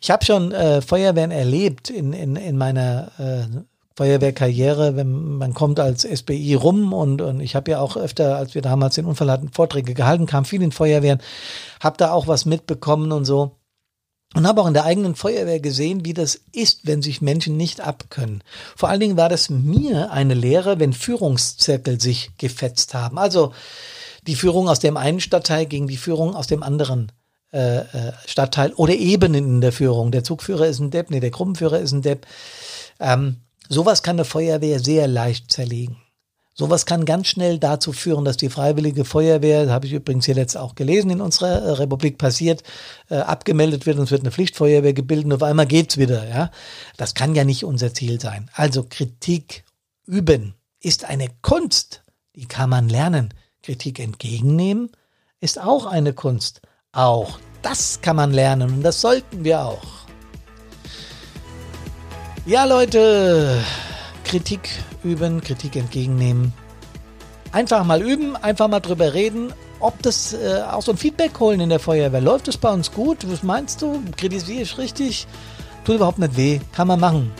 Ich 0.00 0.10
habe 0.10 0.24
schon 0.24 0.52
äh, 0.52 0.80
Feuerwehren 0.80 1.30
erlebt 1.30 1.90
in, 1.90 2.12
in, 2.12 2.36
in 2.36 2.56
meiner 2.56 3.10
äh, 3.18 3.46
Feuerwehrkarriere, 3.96 4.96
wenn 4.96 5.36
man 5.38 5.54
kommt 5.54 5.78
als 5.78 6.02
SBI 6.02 6.54
rum 6.54 6.92
und, 6.92 7.22
und 7.22 7.40
ich 7.40 7.54
habe 7.54 7.70
ja 7.70 7.80
auch 7.80 7.96
öfter, 7.96 8.36
als 8.36 8.54
wir 8.54 8.62
damals 8.62 8.96
den 8.96 9.04
Unfall 9.04 9.30
hatten, 9.30 9.50
Vorträge 9.50 9.94
gehalten, 9.94 10.26
kam 10.26 10.44
viel 10.44 10.62
in 10.62 10.72
Feuerwehren, 10.72 11.20
habe 11.80 11.96
da 11.96 12.10
auch 12.10 12.26
was 12.26 12.44
mitbekommen 12.44 13.12
und 13.12 13.24
so 13.24 13.52
und 14.34 14.46
habe 14.46 14.60
auch 14.60 14.66
in 14.66 14.74
der 14.74 14.84
eigenen 14.84 15.14
Feuerwehr 15.14 15.60
gesehen, 15.60 16.04
wie 16.04 16.14
das 16.14 16.40
ist, 16.52 16.86
wenn 16.86 17.02
sich 17.02 17.22
Menschen 17.22 17.56
nicht 17.56 17.80
abkönnen. 17.80 18.42
Vor 18.76 18.88
allen 18.88 19.00
Dingen 19.00 19.16
war 19.16 19.28
das 19.28 19.48
mir 19.48 20.10
eine 20.10 20.34
Lehre, 20.34 20.78
wenn 20.80 20.92
Führungszirkel 20.92 22.00
sich 22.00 22.30
gefetzt 22.36 22.94
haben. 22.94 23.18
Also 23.18 23.52
die 24.26 24.36
Führung 24.36 24.68
aus 24.68 24.80
dem 24.80 24.96
einen 24.96 25.20
Stadtteil 25.20 25.66
gegen 25.66 25.86
die 25.86 25.96
Führung 25.96 26.34
aus 26.34 26.46
dem 26.46 26.62
anderen 26.62 27.12
äh, 27.52 27.78
äh, 27.78 28.12
Stadtteil 28.26 28.72
oder 28.72 28.94
Ebenen 28.94 29.46
in 29.46 29.60
der 29.60 29.72
Führung. 29.72 30.10
Der 30.10 30.24
Zugführer 30.24 30.66
ist 30.66 30.80
ein 30.80 30.90
Depp, 30.90 31.10
nee, 31.10 31.20
der 31.20 31.30
Gruppenführer 31.30 31.78
ist 31.78 31.92
ein 31.92 32.02
Depp. 32.02 32.26
Ähm, 32.98 33.36
sowas 33.68 34.02
kann 34.02 34.16
eine 34.16 34.24
Feuerwehr 34.24 34.80
sehr 34.80 35.06
leicht 35.06 35.52
zerlegen. 35.52 35.96
Sowas 36.56 36.86
kann 36.86 37.04
ganz 37.04 37.26
schnell 37.26 37.58
dazu 37.58 37.92
führen, 37.92 38.24
dass 38.24 38.36
die 38.36 38.48
Freiwillige 38.48 39.04
Feuerwehr, 39.04 39.68
habe 39.70 39.86
ich 39.86 39.92
übrigens 39.92 40.24
hier 40.24 40.36
letzt 40.36 40.56
auch 40.56 40.76
gelesen, 40.76 41.10
in 41.10 41.20
unserer 41.20 41.62
äh, 41.62 41.70
Republik 41.72 42.16
passiert, 42.16 42.62
äh, 43.10 43.16
abgemeldet 43.16 43.86
wird 43.86 43.98
und 43.98 44.04
es 44.04 44.12
wird 44.12 44.22
eine 44.22 44.30
Pflichtfeuerwehr 44.30 44.94
gebildet 44.94 45.26
und 45.26 45.32
auf 45.32 45.42
einmal 45.42 45.66
geht's 45.66 45.96
wieder. 45.96 46.28
Ja, 46.28 46.52
Das 46.96 47.14
kann 47.14 47.34
ja 47.34 47.42
nicht 47.42 47.64
unser 47.64 47.92
Ziel 47.92 48.20
sein. 48.20 48.48
Also 48.54 48.86
Kritik 48.88 49.64
üben 50.06 50.54
ist 50.80 51.04
eine 51.04 51.26
Kunst, 51.42 52.04
die 52.36 52.46
kann 52.46 52.70
man 52.70 52.88
lernen. 52.88 53.34
Kritik 53.64 53.98
entgegennehmen 53.98 54.90
ist 55.40 55.60
auch 55.60 55.86
eine 55.86 56.12
Kunst. 56.12 56.60
Auch 56.92 57.40
das 57.62 58.00
kann 58.00 58.14
man 58.14 58.32
lernen 58.32 58.70
und 58.70 58.82
das 58.82 59.00
sollten 59.00 59.42
wir 59.42 59.64
auch. 59.64 59.82
Ja, 62.46 62.64
Leute, 62.64 63.58
Kritik 64.22 64.68
üben, 65.04 65.40
Kritik 65.40 65.76
entgegennehmen. 65.76 66.52
Einfach 67.52 67.84
mal 67.84 68.02
üben, 68.02 68.36
einfach 68.36 68.68
mal 68.68 68.80
drüber 68.80 69.14
reden, 69.14 69.52
ob 69.78 70.02
das 70.02 70.32
äh, 70.32 70.62
auch 70.70 70.82
so 70.82 70.92
ein 70.92 70.98
Feedback 70.98 71.38
holen 71.38 71.60
in 71.60 71.68
der 71.68 71.78
Feuerwehr. 71.78 72.20
Läuft 72.20 72.48
es 72.48 72.56
bei 72.56 72.72
uns 72.72 72.90
gut? 72.90 73.30
Was 73.30 73.42
meinst 73.42 73.82
du? 73.82 74.02
Kritisiere 74.16 74.62
ich 74.62 74.78
richtig? 74.78 75.26
Tut 75.84 75.96
überhaupt 75.96 76.18
nicht 76.18 76.36
weh, 76.36 76.60
kann 76.72 76.88
man 76.88 76.98
machen. 76.98 77.30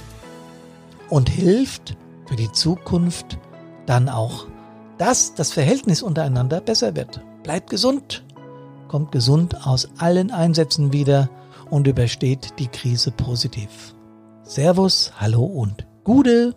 Und 1.08 1.28
hilft 1.28 1.96
für 2.26 2.36
die 2.36 2.52
Zukunft 2.52 3.38
dann 3.86 4.08
auch 4.08 4.46
dass 4.98 5.34
das 5.34 5.52
Verhältnis 5.52 6.02
untereinander 6.02 6.60
besser 6.60 6.94
wird. 6.96 7.20
Bleibt 7.42 7.70
gesund, 7.70 8.24
kommt 8.88 9.12
gesund 9.12 9.66
aus 9.66 9.88
allen 9.98 10.30
Einsätzen 10.30 10.92
wieder 10.92 11.28
und 11.70 11.86
übersteht 11.86 12.58
die 12.58 12.68
Krise 12.68 13.10
positiv. 13.10 13.94
Servus, 14.42 15.12
hallo 15.18 15.44
und 15.44 15.86
Gude. 16.04 16.54